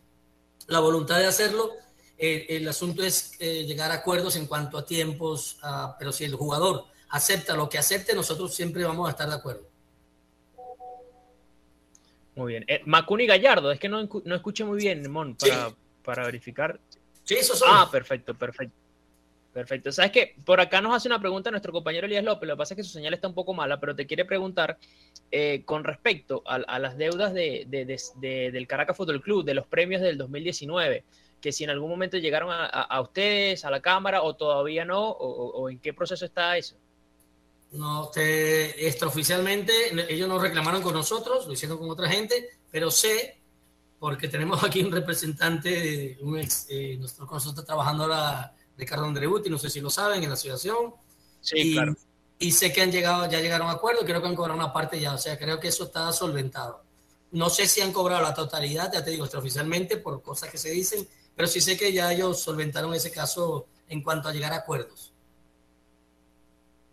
la 0.66 0.80
voluntad 0.80 1.18
de 1.18 1.26
hacerlo, 1.26 1.70
el 2.18 2.66
asunto 2.66 3.04
es 3.04 3.34
eh, 3.38 3.64
llegar 3.66 3.92
a 3.92 3.94
acuerdos 3.94 4.34
en 4.34 4.46
cuanto 4.46 4.78
a 4.78 4.84
tiempos, 4.84 5.58
pero 6.00 6.10
si 6.10 6.24
el 6.24 6.34
jugador 6.34 6.86
acepta 7.10 7.54
lo 7.54 7.68
que 7.68 7.78
acepte, 7.78 8.16
nosotros 8.16 8.52
siempre 8.52 8.82
vamos 8.82 9.06
a 9.06 9.12
estar 9.12 9.28
de 9.28 9.36
acuerdo. 9.36 9.71
Muy 12.34 12.52
bien. 12.52 12.64
Eh, 12.66 12.82
Macuni 12.86 13.26
Gallardo, 13.26 13.70
es 13.72 13.78
que 13.78 13.88
no, 13.88 14.08
no 14.24 14.34
escuché 14.34 14.64
muy 14.64 14.78
bien, 14.78 15.10
Mon, 15.10 15.36
para, 15.36 15.72
para 16.02 16.24
verificar. 16.24 16.80
Sí, 17.24 17.34
eso 17.34 17.54
son. 17.54 17.68
Ah, 17.70 17.88
perfecto, 17.90 18.34
perfecto. 18.34 18.74
Perfecto. 19.52 19.92
Sabes 19.92 20.12
que 20.12 20.34
por 20.46 20.60
acá 20.60 20.80
nos 20.80 20.94
hace 20.96 21.08
una 21.08 21.20
pregunta 21.20 21.50
nuestro 21.50 21.72
compañero 21.72 22.06
Elías 22.06 22.24
López. 22.24 22.48
Lo 22.48 22.54
que 22.54 22.58
pasa 22.58 22.74
es 22.74 22.76
que 22.76 22.84
su 22.84 22.92
señal 22.92 23.12
está 23.12 23.28
un 23.28 23.34
poco 23.34 23.52
mala, 23.52 23.78
pero 23.78 23.94
te 23.94 24.06
quiere 24.06 24.24
preguntar 24.24 24.78
eh, 25.30 25.62
con 25.66 25.84
respecto 25.84 26.42
a, 26.46 26.78
las 26.78 26.96
deudas 26.96 27.34
de, 27.34 27.66
del 27.68 28.66
Caracas 28.66 28.96
Fútbol 28.96 29.20
Club, 29.20 29.44
de 29.44 29.54
los 29.54 29.66
premios 29.66 30.00
del 30.00 30.16
2019, 30.16 31.04
que 31.40 31.52
si 31.52 31.64
en 31.64 31.70
algún 31.70 31.90
momento 31.90 32.16
llegaron 32.16 32.48
a, 32.50 33.00
ustedes, 33.02 33.64
a 33.66 33.70
la 33.70 33.80
Cámara, 33.80 34.22
o 34.22 34.34
todavía 34.34 34.86
no, 34.86 35.10
o, 35.10 35.68
en 35.68 35.78
qué 35.80 35.92
proceso 35.92 36.24
está 36.24 36.56
eso. 36.56 36.76
No, 37.72 38.08
te, 38.08 38.86
extraoficialmente, 38.86 39.72
ellos 40.12 40.28
no 40.28 40.38
reclamaron 40.38 40.82
con 40.82 40.92
nosotros, 40.92 41.46
lo 41.46 41.54
hicieron 41.54 41.78
con 41.78 41.88
otra 41.88 42.06
gente, 42.08 42.50
pero 42.70 42.90
sé, 42.90 43.40
porque 43.98 44.28
tenemos 44.28 44.62
aquí 44.62 44.82
un 44.82 44.92
representante, 44.92 46.18
un 46.20 46.38
ex, 46.38 46.66
eh, 46.68 46.98
nosotros 47.00 47.28
con 47.28 47.36
nosotros 47.36 47.64
trabajando 47.64 48.04
ahora, 48.04 48.54
Ricardo 48.76 49.06
Andreuti, 49.06 49.48
no 49.48 49.58
sé 49.58 49.70
si 49.70 49.80
lo 49.80 49.88
saben, 49.88 50.22
en 50.22 50.28
la 50.28 50.34
asociación. 50.34 50.94
Sí, 51.40 51.58
y, 51.58 51.72
claro. 51.72 51.96
Y 52.38 52.52
sé 52.52 52.72
que 52.72 52.82
han 52.82 52.92
llegado, 52.92 53.30
ya 53.30 53.40
llegaron 53.40 53.68
a 53.68 53.72
acuerdo, 53.72 54.04
creo 54.04 54.20
que 54.20 54.28
han 54.28 54.34
cobrado 54.34 54.58
una 54.58 54.72
parte 54.72 55.00
ya, 55.00 55.14
o 55.14 55.18
sea, 55.18 55.38
creo 55.38 55.58
que 55.58 55.68
eso 55.68 55.84
está 55.84 56.12
solventado. 56.12 56.82
No 57.30 57.48
sé 57.48 57.66
si 57.66 57.80
han 57.80 57.92
cobrado 57.92 58.20
la 58.22 58.34
totalidad, 58.34 58.92
ya 58.92 59.02
te 59.02 59.12
digo, 59.12 59.24
extraoficialmente, 59.24 59.96
por 59.96 60.20
cosas 60.20 60.50
que 60.50 60.58
se 60.58 60.70
dicen, 60.70 61.08
pero 61.34 61.48
sí 61.48 61.60
sé 61.62 61.78
que 61.78 61.92
ya 61.92 62.12
ellos 62.12 62.40
solventaron 62.40 62.92
ese 62.92 63.10
caso 63.10 63.68
en 63.88 64.02
cuanto 64.02 64.28
a 64.28 64.32
llegar 64.32 64.52
a 64.52 64.56
acuerdos. 64.56 65.11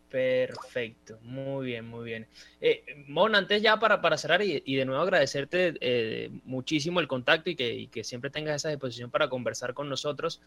Perfecto, 0.10 1.20
muy 1.22 1.68
bien, 1.68 1.88
muy 1.88 2.04
bien. 2.04 2.28
Eh, 2.60 2.84
Mon, 3.08 3.36
antes 3.36 3.62
ya 3.62 3.78
para, 3.78 4.02
para 4.02 4.18
cerrar 4.18 4.42
y, 4.42 4.62
y 4.66 4.76
de 4.76 4.86
nuevo 4.86 5.04
agradecerte 5.04 5.76
eh, 5.82 6.32
muchísimo 6.46 7.00
el 7.00 7.08
contacto 7.08 7.52
y 7.52 7.56
que, 7.56 8.04
siempre 8.04 8.32
tengas 8.32 8.56
esa 8.56 8.70
disposición 8.70 9.12
para 9.12 9.30
conversar 9.30 9.76
con 9.76 9.88
nosotros. 9.88 10.42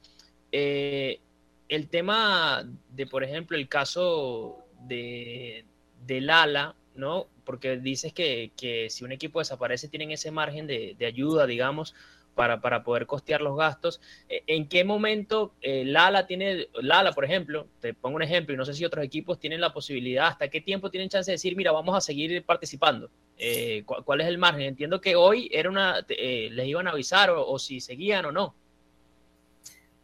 Eh, 0.51 1.21
el 1.69 1.89
tema 1.89 2.69
de, 2.91 3.07
por 3.07 3.23
ejemplo, 3.23 3.57
el 3.57 3.69
caso 3.69 4.67
de, 4.81 5.65
de 6.07 6.21
Lala, 6.21 6.75
¿no? 6.97 7.29
Porque 7.45 7.77
dices 7.77 8.13
que, 8.13 8.51
que, 8.57 8.91
si 8.91 9.05
un 9.05 9.13
equipo 9.13 9.39
desaparece 9.39 9.87
tienen 9.89 10.11
ese 10.11 10.33
margen 10.33 10.67
de, 10.67 10.97
de 10.99 11.07
ayuda, 11.07 11.47
digamos, 11.47 11.95
para, 12.35 12.61
para, 12.61 12.83
poder 12.83 13.07
costear 13.07 13.41
los 13.41 13.57
gastos. 13.57 14.01
Eh, 14.29 14.43
¿En 14.47 14.69
qué 14.69 14.85
momento 14.85 15.55
eh, 15.61 15.85
Lala 15.85 16.27
tiene, 16.27 16.69
Lala, 16.81 17.13
por 17.13 17.25
ejemplo, 17.25 17.69
te 17.81 17.95
pongo 17.95 18.17
un 18.17 18.23
ejemplo, 18.23 18.55
y 18.55 18.57
no 18.57 18.65
sé 18.65 18.75
si 18.75 18.85
otros 18.85 19.05
equipos 19.05 19.39
tienen 19.39 19.61
la 19.61 19.73
posibilidad, 19.73 20.29
hasta 20.29 20.49
qué 20.49 20.61
tiempo 20.61 20.91
tienen 20.91 21.09
chance 21.09 21.31
de 21.31 21.35
decir, 21.35 21.57
mira, 21.57 21.73
vamos 21.73 21.97
a 21.97 22.01
seguir 22.01 22.45
participando? 22.45 23.11
Eh, 23.37 23.83
¿cu 23.85 24.03
¿Cuál 24.05 24.21
es 24.21 24.29
el 24.29 24.39
margen? 24.39 24.63
Entiendo 24.63 25.01
que 25.01 25.17
hoy 25.17 25.49
era 25.53 25.69
una, 25.69 26.05
eh, 26.09 26.49
les 26.51 26.67
iban 26.67 26.87
a 26.87 26.91
avisar 26.91 27.31
o, 27.31 27.47
o, 27.47 27.59
si 27.59 27.81
seguían 27.81 28.25
o 28.27 28.33
no. 28.33 28.55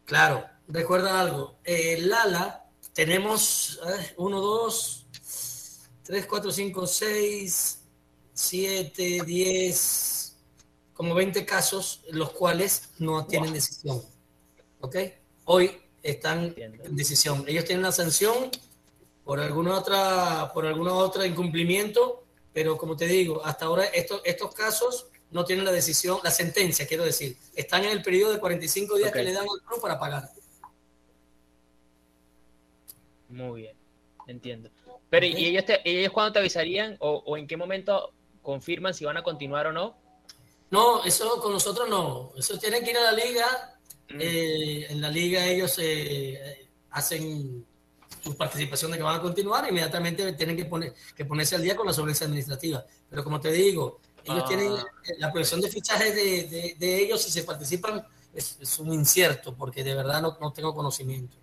Claro, 0.05 0.45
recuerda 0.67 1.21
algo, 1.21 1.59
Lala, 1.99 2.65
tenemos 2.93 3.79
1, 4.17 4.41
2, 4.41 5.07
3, 6.03 6.25
4, 6.25 6.51
5, 6.51 6.87
6, 6.87 7.79
7, 8.33 9.19
10, 9.25 10.18
como 10.99 11.15
20 11.15 11.45
casos, 11.45 12.01
los 12.09 12.31
cuales 12.31 12.89
no 12.97 13.25
tienen 13.25 13.51
wow. 13.51 13.55
decisión. 13.55 14.01
¿Ok? 14.81 14.97
Hoy 15.45 15.71
están 16.03 16.47
Entiendo. 16.47 16.83
en 16.83 16.93
decisión. 16.97 17.45
Ellos 17.47 17.63
tienen 17.63 17.83
la 17.83 17.93
sanción 17.93 18.51
por 19.23 19.39
alguna 19.39 19.77
otra, 19.77 20.51
por 20.53 20.65
alguna 20.65 20.93
otra 20.93 21.25
incumplimiento, 21.25 22.25
pero 22.51 22.77
como 22.77 22.97
te 22.97 23.07
digo, 23.07 23.41
hasta 23.45 23.63
ahora 23.63 23.85
estos, 23.85 24.21
estos 24.25 24.53
casos 24.53 25.07
no 25.31 25.45
tienen 25.45 25.63
la 25.63 25.71
decisión, 25.71 26.19
la 26.21 26.31
sentencia, 26.31 26.85
quiero 26.85 27.05
decir. 27.05 27.37
Están 27.55 27.85
en 27.85 27.91
el 27.91 28.01
periodo 28.01 28.33
de 28.33 28.39
45 28.39 28.97
días 28.97 29.09
okay. 29.09 29.21
que 29.21 29.29
le 29.29 29.33
dan 29.33 29.43
al 29.43 29.65
club 29.65 29.79
para 29.81 29.97
pagar. 29.97 30.29
Muy 33.29 33.61
bien, 33.61 33.77
entiendo. 34.27 34.69
Pero 35.09 35.25
okay. 35.25 35.41
¿y 35.41 35.45
ellos, 35.45 35.63
te, 35.63 35.79
ellos 35.89 36.11
cuándo 36.11 36.33
te 36.33 36.39
avisarían 36.39 36.97
o, 36.99 37.23
o 37.25 37.37
en 37.37 37.47
qué 37.47 37.55
momento 37.55 38.11
confirman 38.41 38.93
si 38.93 39.05
van 39.05 39.15
a 39.15 39.23
continuar 39.23 39.65
o 39.67 39.71
no? 39.71 39.95
No, 40.71 41.03
eso 41.03 41.41
con 41.41 41.51
nosotros 41.51 41.89
no. 41.89 42.31
Eso 42.37 42.57
tienen 42.57 42.83
que 42.83 42.91
ir 42.91 42.97
a 42.97 43.11
la 43.11 43.11
liga. 43.11 43.45
Mm. 44.09 44.17
Eh, 44.19 44.91
en 44.91 45.01
la 45.01 45.09
liga 45.09 45.45
ellos 45.45 45.75
eh, 45.79 46.69
hacen 46.91 47.65
su 48.23 48.35
participación 48.35 48.91
de 48.91 48.97
que 48.97 49.03
van 49.03 49.19
a 49.19 49.21
continuar. 49.21 49.67
Inmediatamente 49.67 50.33
tienen 50.33 50.55
que, 50.55 50.65
poner, 50.65 50.93
que 51.15 51.25
ponerse 51.25 51.55
al 51.55 51.63
día 51.63 51.75
con 51.75 51.87
la 51.87 51.93
solvencia 51.93 52.25
administrativa. 52.25 52.83
Pero 53.09 53.23
como 53.23 53.39
te 53.39 53.51
digo, 53.51 53.99
ellos 54.23 54.43
ah. 54.43 54.47
tienen 54.47 54.73
la 55.17 55.31
previsión 55.31 55.61
de 55.61 55.69
fichajes 55.69 56.13
de, 56.15 56.43
de, 56.47 56.75
de, 56.77 57.03
ellos 57.03 57.21
si 57.21 57.31
se 57.31 57.43
participan 57.43 58.05
es, 58.33 58.57
es, 58.59 58.79
un 58.79 58.93
incierto 58.93 59.55
porque 59.55 59.83
de 59.83 59.95
verdad 59.95 60.21
no, 60.21 60.37
no 60.39 60.51
tengo 60.51 60.73
conocimiento. 60.73 61.35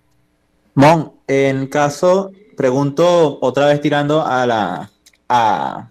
Mon, 0.75 1.21
en 1.27 1.67
caso, 1.69 2.31
pregunto 2.57 3.39
otra 3.41 3.67
vez 3.67 3.81
tirando 3.81 4.25
a 4.25 4.47
la 4.47 4.91
a, 5.29 5.91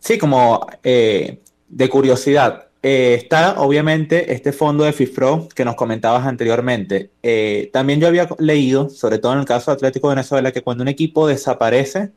Sí, 0.00 0.18
como 0.18 0.66
eh, 0.82 1.40
de 1.68 1.88
curiosidad. 1.88 2.66
Eh, 2.82 3.14
está 3.14 3.60
obviamente 3.60 4.32
este 4.32 4.52
fondo 4.52 4.84
de 4.84 4.92
FIFPRO 4.94 5.48
que 5.54 5.64
nos 5.64 5.74
comentabas 5.74 6.26
anteriormente. 6.26 7.10
Eh, 7.22 7.70
también 7.72 8.00
yo 8.00 8.08
había 8.08 8.26
leído, 8.38 8.88
sobre 8.88 9.18
todo 9.18 9.34
en 9.34 9.40
el 9.40 9.44
caso 9.44 9.70
de 9.70 9.74
Atlético 9.76 10.08
de 10.08 10.16
Venezuela, 10.16 10.52
que 10.52 10.62
cuando 10.62 10.82
un 10.82 10.88
equipo 10.88 11.28
desaparece, 11.28 12.12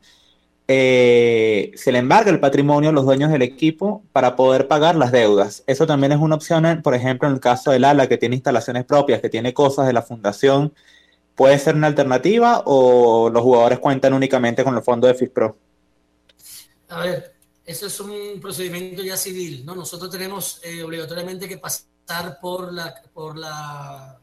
eh, 0.66 1.72
se 1.74 1.92
le 1.92 1.98
embarga 1.98 2.30
el 2.30 2.40
patrimonio 2.40 2.88
a 2.90 2.92
los 2.92 3.04
dueños 3.04 3.30
del 3.30 3.42
equipo 3.42 4.02
para 4.12 4.36
poder 4.36 4.66
pagar 4.66 4.96
las 4.96 5.12
deudas. 5.12 5.62
Eso 5.66 5.86
también 5.86 6.12
es 6.12 6.18
una 6.18 6.36
opción, 6.36 6.80
por 6.82 6.94
ejemplo, 6.94 7.28
en 7.28 7.34
el 7.34 7.40
caso 7.40 7.70
del 7.70 7.84
ALA, 7.84 8.08
que 8.08 8.16
tiene 8.16 8.36
instalaciones 8.36 8.84
propias, 8.84 9.20
que 9.20 9.28
tiene 9.28 9.52
cosas 9.52 9.86
de 9.86 9.92
la 9.92 10.02
fundación. 10.02 10.72
¿Puede 11.34 11.58
ser 11.58 11.74
una 11.74 11.88
alternativa 11.88 12.62
o 12.64 13.28
los 13.28 13.42
jugadores 13.42 13.78
cuentan 13.80 14.14
únicamente 14.14 14.64
con 14.64 14.74
el 14.76 14.82
fondo 14.82 15.06
de 15.06 15.14
FIFPRO? 15.14 15.58
A 16.88 17.00
ver, 17.00 17.33
eso 17.66 17.86
es 17.86 18.00
un 18.00 18.40
procedimiento 18.40 19.02
ya 19.02 19.16
civil, 19.16 19.64
¿no? 19.64 19.74
Nosotros 19.74 20.10
tenemos 20.10 20.60
eh, 20.62 20.82
obligatoriamente 20.82 21.48
que 21.48 21.58
pasar 21.58 22.38
por 22.40 22.72
la, 22.72 22.94
por, 23.12 23.38
la, 23.38 24.18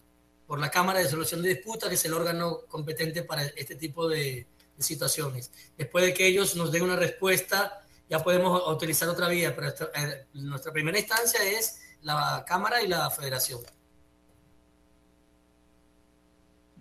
por 0.45 0.60
la 0.60 0.69
Cámara 0.69 0.99
de 0.99 1.10
Solución 1.10 1.41
de 1.41 1.49
Disputa, 1.49 1.89
que 1.89 1.95
es 1.95 2.06
el 2.06 2.13
órgano 2.13 2.62
competente 2.67 3.23
para 3.23 3.43
este 3.45 3.75
tipo 3.75 4.08
de, 4.08 4.47
situaciones. 4.77 5.51
Después 5.77 6.06
de 6.06 6.13
que 6.13 6.25
ellos 6.25 6.56
nos 6.56 6.71
den 6.71 6.82
una 6.84 6.95
respuesta, 6.95 7.82
ya 8.10 8.23
podemos 8.23 8.67
utilizar 8.67 9.08
otra 9.10 9.27
vía, 9.27 9.56
pero 9.56 9.67
esto, 9.67 9.91
eh, 9.93 10.25
nuestra 10.34 10.71
primera 10.71 10.97
instancia 10.97 11.43
es 11.43 11.80
la 12.01 12.43
Cámara 12.47 12.82
y 12.82 12.88
la 12.88 13.10
Federación. 13.12 13.62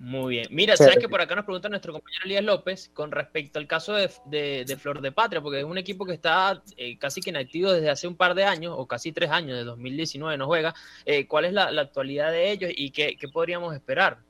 Muy 0.00 0.36
bien. 0.36 0.46
Mira, 0.50 0.78
sabes 0.78 0.96
que 0.96 1.10
por 1.10 1.20
acá 1.20 1.34
nos 1.34 1.44
pregunta 1.44 1.68
nuestro 1.68 1.92
compañero 1.92 2.24
Elías 2.24 2.42
López 2.42 2.90
con 2.94 3.10
respecto 3.10 3.58
al 3.58 3.66
caso 3.66 3.92
de, 3.92 4.10
de, 4.24 4.64
de 4.66 4.76
Flor 4.78 5.02
de 5.02 5.12
Patria, 5.12 5.42
porque 5.42 5.58
es 5.58 5.64
un 5.66 5.76
equipo 5.76 6.06
que 6.06 6.14
está 6.14 6.62
eh, 6.78 6.96
casi 6.98 7.20
que 7.20 7.28
inactivo 7.28 7.70
desde 7.70 7.90
hace 7.90 8.08
un 8.08 8.16
par 8.16 8.34
de 8.34 8.44
años, 8.44 8.74
o 8.78 8.86
casi 8.86 9.12
tres 9.12 9.30
años, 9.30 9.58
de 9.58 9.64
2019 9.64 10.38
no 10.38 10.46
juega. 10.46 10.74
Eh, 11.04 11.28
¿Cuál 11.28 11.44
es 11.44 11.52
la, 11.52 11.70
la, 11.70 11.82
actualidad 11.82 12.30
de 12.30 12.50
ellos 12.50 12.70
y 12.74 12.92
qué, 12.92 13.18
qué, 13.20 13.28
podríamos 13.28 13.74
esperar? 13.74 14.20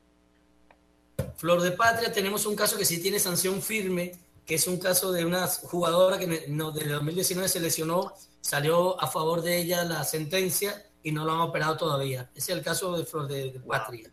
Flor 1.37 1.63
de 1.63 1.71
Patria, 1.71 2.13
tenemos 2.13 2.47
un 2.47 2.57
caso 2.57 2.77
que 2.77 2.85
sí 2.85 3.01
tiene 3.01 3.21
sanción 3.21 3.63
firme, 3.63 4.15
que 4.45 4.57
es 4.57 4.67
un 4.67 4.81
caso 4.81 5.13
de 5.13 5.25
una 5.25 5.47
jugadora 5.47 6.19
que 6.19 6.47
no, 6.49 6.73
desde 6.73 6.91
2019 6.95 7.49
se 7.49 7.61
lesionó, 7.61 8.13
salió 8.41 9.01
a 9.01 9.07
favor 9.07 9.41
de 9.41 9.59
ella 9.59 9.85
la 9.85 10.03
sentencia 10.03 10.85
y 11.05 11.13
no 11.13 11.25
lo 11.25 11.31
han 11.31 11.43
operado 11.43 11.77
todavía. 11.77 12.29
Ese 12.35 12.51
es 12.51 12.59
el 12.59 12.65
caso 12.65 12.99
de 12.99 13.05
Flor 13.05 13.29
de, 13.29 13.53
de 13.53 13.61
Patria. 13.61 14.11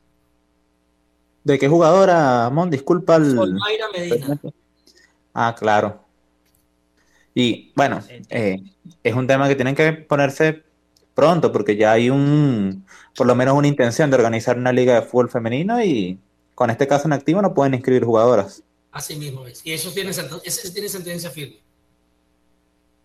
¿De 1.48 1.58
qué 1.58 1.70
jugadora, 1.70 2.50
Mon? 2.50 2.70
Disculpa. 2.70 3.16
El... 3.16 3.34
Medina. 3.94 4.38
Ah, 5.34 5.56
claro. 5.58 6.04
Y 7.34 7.72
bueno, 7.74 8.04
eh, 8.30 8.62
es 9.02 9.14
un 9.14 9.28
tema 9.28 9.48
que 9.48 9.56
tienen 9.56 9.74
que 9.74 9.94
ponerse 9.94 10.64
pronto 11.14 11.54
porque 11.54 11.78
ya 11.78 11.94
hay 11.94 12.10
un, 12.10 12.86
por 13.16 13.28
lo 13.28 13.34
menos 13.34 13.56
una 13.56 13.70
intención 13.70 14.10
de 14.10 14.18
organizar 14.18 14.58
una 14.58 14.74
liga 14.74 14.96
de 14.96 15.04
fútbol 15.04 15.30
femenino 15.30 15.82
y 15.82 16.20
con 16.54 16.70
este 16.70 16.86
caso 16.86 17.08
en 17.08 17.14
activo 17.14 17.42
no 17.42 17.54
pueden 17.54 17.76
inscribir 17.76 18.04
jugadoras. 18.04 18.62
Así 18.92 19.16
mismo 19.16 19.48
es. 19.48 19.66
Y 19.66 19.72
eso 19.72 19.90
tiene, 19.92 20.10
ese 20.10 20.72
tiene 20.72 20.90
sentencia 20.90 21.30
firme. 21.30 21.62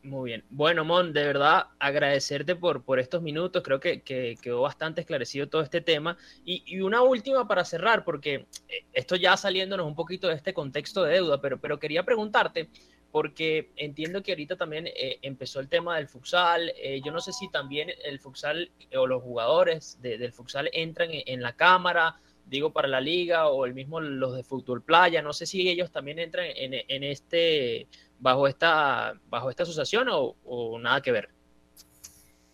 Muy 0.05 0.31
bien. 0.31 0.45
Bueno, 0.51 0.85
Mon, 0.85 1.13
de 1.13 1.25
verdad 1.25 1.67
agradecerte 1.79 2.57
por, 2.57 2.83
por 2.85 2.99
estos 2.99 3.23
minutos. 3.23 3.63
Creo 3.63 3.79
que, 3.79 4.03
que 4.03 4.37
quedó 4.43 4.63
bastante 4.63 5.01
esclarecido 5.03 5.49
todo 5.49 5.63
este 5.63 5.81
tema. 5.81 6.17
Y, 6.45 6.65
y, 6.67 6.81
una 6.81 7.03
última 7.03 7.47
para 7.47 7.65
cerrar, 7.65 8.05
porque 8.05 8.47
eh, 8.69 8.85
esto 8.93 9.15
ya 9.15 9.37
saliéndonos 9.37 9.87
un 9.87 9.95
poquito 9.95 10.27
de 10.27 10.35
este 10.35 10.53
contexto 10.53 11.05
de 11.05 11.15
deuda, 11.15 11.41
pero, 11.41 11.61
pero 11.61 11.79
quería 11.79 12.03
preguntarte, 12.03 12.69
porque 13.13 13.71
entiendo 13.77 14.25
que 14.25 14.33
ahorita 14.33 14.57
también 14.57 14.89
eh, 14.89 15.21
empezó 15.23 15.61
el 15.61 15.69
tema 15.69 15.97
del 15.97 16.09
futsal. 16.09 16.73
Eh, 16.79 17.01
yo 17.05 17.13
no 17.13 17.21
sé 17.21 17.33
si 17.33 17.49
también 17.49 17.89
el 18.05 18.19
futsal 18.19 18.73
o 18.97 19.07
los 19.07 19.23
jugadores 19.23 20.01
de, 20.03 20.19
del 20.19 20.33
futsal 20.33 20.69
entran 20.73 21.13
en, 21.13 21.23
en 21.27 21.43
la 21.43 21.55
cámara 21.55 22.17
digo 22.47 22.73
para 22.73 22.89
la 22.89 23.01
liga 23.01 23.49
o 23.49 23.65
el 23.65 23.75
mismo 23.75 24.01
los 24.01 24.35
de 24.37 24.45
fútbol 24.45 24.83
playa, 24.83 25.23
no 25.23 25.33
sé 25.33 25.47
si 25.47 25.69
ellos 25.69 25.91
también 25.91 26.19
entran 26.19 26.47
en, 26.55 26.75
en 26.87 27.03
este 27.05 27.89
bajo 28.19 28.47
esta 28.47 29.15
bajo 29.29 29.51
esta 29.51 29.65
asociación 29.65 30.09
o, 30.11 30.37
o, 30.45 30.79
nada 30.79 31.01
que 31.01 31.13
ver. 31.13 31.31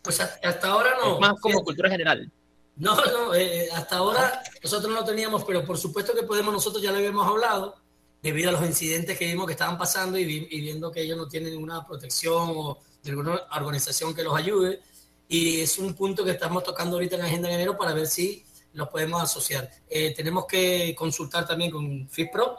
Pues 0.03 0.21
hasta 0.21 0.69
ahora 0.69 0.97
no. 1.03 1.15
Es 1.15 1.21
más 1.21 1.41
como 1.41 1.63
cultura 1.63 1.91
general. 1.91 2.31
No, 2.77 2.95
no, 2.95 3.35
eh, 3.35 3.69
hasta 3.73 3.97
ahora 3.97 4.41
nosotros 4.63 4.93
no 4.93 5.05
teníamos, 5.05 5.43
pero 5.45 5.65
por 5.65 5.77
supuesto 5.77 6.15
que 6.15 6.23
podemos, 6.23 6.53
nosotros 6.53 6.81
ya 6.81 6.93
lo 6.93 6.99
habíamos 6.99 7.27
hablado, 7.27 7.75
debido 8.23 8.51
a 8.51 8.53
los 8.53 8.63
incidentes 8.65 9.19
que 9.19 9.27
vimos 9.27 9.47
que 9.47 9.53
estaban 9.53 9.77
pasando 9.77 10.17
y, 10.17 10.25
vi, 10.25 10.47
y 10.49 10.61
viendo 10.61 10.93
que 10.93 11.03
ellos 11.03 11.17
no 11.17 11.27
tienen 11.27 11.53
ninguna 11.53 11.85
protección 11.85 12.53
o 12.55 12.79
de 13.03 13.11
alguna 13.11 13.43
organización 13.57 14.15
que 14.15 14.23
los 14.23 14.37
ayude. 14.37 14.81
Y 15.27 15.61
es 15.61 15.77
un 15.79 15.95
punto 15.95 16.25
que 16.25 16.31
estamos 16.31 16.63
tocando 16.63 16.97
ahorita 16.97 17.17
en 17.17 17.23
la 17.23 17.27
agenda 17.27 17.49
de 17.49 17.55
enero 17.55 17.77
para 17.77 17.93
ver 17.93 18.07
si 18.07 18.45
los 18.79 18.89
podemos 18.89 19.23
asociar. 19.23 19.69
Eh, 19.89 20.15
tenemos 20.15 20.47
que 20.47 20.95
consultar 20.97 21.47
también 21.47 21.71
con 21.71 22.09
FIPRO 22.09 22.57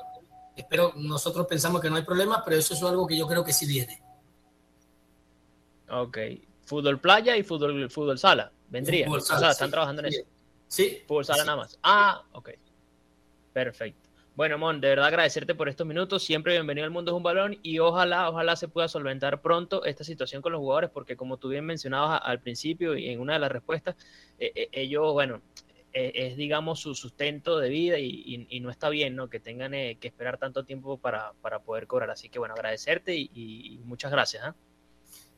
espero, 0.60 0.94
nosotros 0.96 1.48
pensamos 1.48 1.82
que 1.82 1.90
no 1.90 1.96
hay 1.96 2.04
problema, 2.04 2.44
pero 2.44 2.58
eso 2.58 2.74
es 2.74 2.84
algo 2.84 3.08
que 3.08 3.18
yo 3.18 3.28
creo 3.28 3.44
que 3.44 3.54
sí 3.54 3.66
viene. 3.66 4.02
Ok. 5.90 6.18
Fútbol 6.66 7.00
playa 7.00 7.36
y 7.36 7.44
fútbol, 7.44 7.90
fútbol 7.90 8.20
sala. 8.20 8.52
Vendría. 8.70 9.10
o 9.10 9.20
sea, 9.20 9.52
están 9.52 9.72
trabajando 9.72 10.02
en 10.04 10.10
eso. 10.10 10.22
Sí. 10.68 11.02
Fútbol 11.08 11.26
sala 11.26 11.44
nada 11.44 11.58
más. 11.58 11.80
Ah, 11.82 12.24
ok. 12.34 12.52
Perfecto. 13.54 14.10
Bueno, 14.36 14.58
Mon, 14.58 14.80
de 14.80 14.90
verdad 14.90 15.08
agradecerte 15.08 15.56
por 15.56 15.68
estos 15.68 15.86
minutos. 15.86 16.24
Siempre 16.24 16.54
bienvenido 16.54 16.86
al 16.86 16.92
mundo 16.92 17.12
es 17.12 17.18
un 17.18 17.24
balón 17.24 17.58
y 17.62 17.80
ojalá, 17.80 18.30
ojalá 18.30 18.56
se 18.56 18.68
pueda 18.68 18.88
solventar 18.88 19.42
pronto 19.42 19.84
esta 19.84 20.04
situación 20.04 20.42
con 20.42 20.54
los 20.54 20.60
jugadores, 20.60 20.90
porque 20.92 21.18
como 21.18 21.38
tú 21.38 21.50
bien 21.50 21.66
mencionabas 21.66 22.22
al 22.24 22.40
principio 22.40 22.96
y 22.96 23.10
en 23.10 23.20
una 23.20 23.34
de 23.34 23.40
las 23.40 23.52
respuestas, 23.52 23.98
eh, 24.38 24.52
eh, 24.56 24.70
ellos, 24.72 25.12
bueno, 25.12 25.42
eh, 25.94 26.12
es 26.14 26.38
digamos 26.38 26.80
su 26.80 26.96
sustento 26.96 27.58
de 27.58 27.70
vida 27.70 28.00
y, 28.00 28.60
no 28.62 28.70
está 28.70 28.90
bien, 28.90 29.16
¿no? 29.16 29.30
Que 29.30 29.40
tengan 29.40 29.72
que 29.72 30.08
esperar 30.08 30.38
tanto 30.38 30.64
tiempo 30.66 30.98
para, 30.98 31.34
poder 31.66 31.88
cobrar. 31.88 32.10
Así 32.10 32.30
que 32.30 32.40
bueno, 32.40 32.54
agradecerte 32.54 33.16
y, 33.16 33.80
muchas 33.86 34.12
gracias. 34.12 34.44
¿ah? 34.44 34.56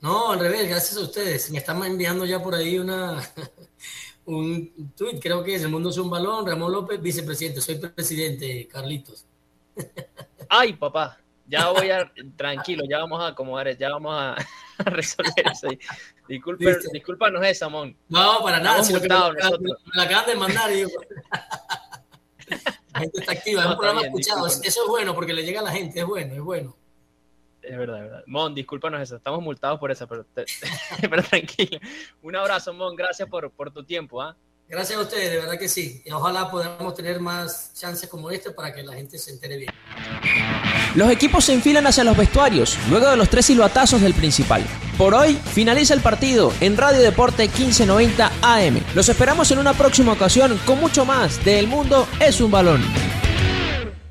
No, 0.02 0.32
al 0.32 0.40
revés, 0.40 0.68
gracias 0.68 0.98
a 0.98 1.02
ustedes. 1.02 1.52
Me 1.52 1.60
están 1.60 1.82
enviando 1.84 2.26
ya 2.26 2.42
por 2.42 2.56
ahí 2.56 2.80
una 2.80 3.22
un 4.26 4.94
tweet, 4.96 5.20
creo 5.20 5.44
que 5.44 5.56
es 5.56 5.64
El 5.64 5.70
Mundo 5.70 5.90
es 5.90 5.98
un 5.98 6.10
balón, 6.10 6.46
Ramón 6.46 6.72
López, 6.72 7.02
vicepresidente, 7.02 7.62
soy 7.62 7.76
presidente, 7.76 8.68
Carlitos. 8.68 9.26
Ay, 10.50 10.74
papá, 10.74 11.18
ya 11.48 11.70
voy 11.72 11.90
a, 11.90 12.12
tranquilo, 12.36 12.84
ya 12.90 13.00
vamos 13.00 13.22
a 13.22 13.28
acomodar, 13.28 13.76
ya 13.78 13.90
vamos 13.90 14.14
a, 14.16 14.36
resolver 14.86 15.46
eso. 15.52 15.68
Disculpe, 16.32 16.78
discúlpanos 16.94 17.46
esa, 17.46 17.68
Mon. 17.68 17.94
No, 18.08 18.40
para 18.42 18.62
nada, 18.62 18.82
si 18.86 18.94
me, 18.94 19.06
la 19.06 20.04
acaban 20.04 20.28
de 20.28 20.36
mandar. 20.36 20.72
Y 20.72 20.84
la 22.94 23.00
gente 23.02 23.20
está 23.20 23.34
activa, 23.34 23.64
es 23.64 23.68
un 23.68 23.76
programa 23.76 24.04
escuchado. 24.04 24.48
Eso 24.48 24.62
es 24.64 24.88
bueno 24.88 25.14
porque 25.14 25.34
le 25.34 25.44
llega 25.44 25.60
a 25.60 25.64
la 25.64 25.72
gente, 25.72 26.00
es 26.00 26.06
bueno, 26.06 26.34
es 26.34 26.40
bueno. 26.40 26.78
Es 27.62 27.78
verdad, 27.78 27.98
es 27.98 28.04
verdad. 28.04 28.24
Mon, 28.28 28.56
discúlpanos 28.56 29.02
eso, 29.02 29.18
estamos 29.18 29.42
multados 29.42 29.78
por 29.78 29.92
eso, 29.92 30.08
pero, 30.08 30.26
pero 31.02 31.22
tranquilo. 31.22 31.80
Un 32.22 32.38
abrazo, 32.38 32.74
Mon, 32.74 32.96
gracias 32.96 33.28
por, 33.28 33.52
por 33.52 33.72
tu 33.72 33.84
tiempo. 33.84 34.22
¿ah? 34.22 34.38
Gracias 34.72 34.98
a 34.98 35.02
ustedes, 35.02 35.30
de 35.30 35.38
verdad 35.38 35.60
que 35.60 35.68
sí. 35.68 36.02
Y 36.06 36.12
ojalá 36.12 36.50
podamos 36.50 36.96
tener 36.96 37.20
más 37.20 37.74
chances 37.74 38.10
como 38.10 38.32
este 38.32 38.52
para 38.52 38.74
que 38.74 38.82
la 38.84 38.94
gente 38.94 39.18
se 39.18 39.32
entere 39.32 39.58
bien. 39.58 39.74
Los 40.96 41.12
equipos 41.12 41.44
se 41.44 41.54
enfilan 41.54 41.86
hacia 41.88 42.06
los 42.06 42.16
vestuarios, 42.16 42.78
luego 42.90 43.10
de 43.10 43.18
los 43.18 43.28
tres 43.28 43.48
silbatazos 43.48 44.00
del 44.00 44.14
principal. 44.14 44.66
Por 44.98 45.14
hoy 45.14 45.34
finaliza 45.34 45.94
el 45.94 46.00
partido 46.00 46.54
en 46.62 46.78
Radio 46.78 47.02
Deporte 47.02 47.50
1590 47.50 48.32
AM. 48.42 48.80
Los 48.96 49.10
esperamos 49.10 49.52
en 49.52 49.60
una 49.60 49.74
próxima 49.74 50.14
ocasión 50.14 50.58
con 50.66 50.80
mucho 50.80 51.04
más 51.04 51.44
de 51.44 51.60
El 51.60 51.68
Mundo 51.68 52.08
es 52.22 52.40
un 52.40 52.52
balón. 52.52 52.82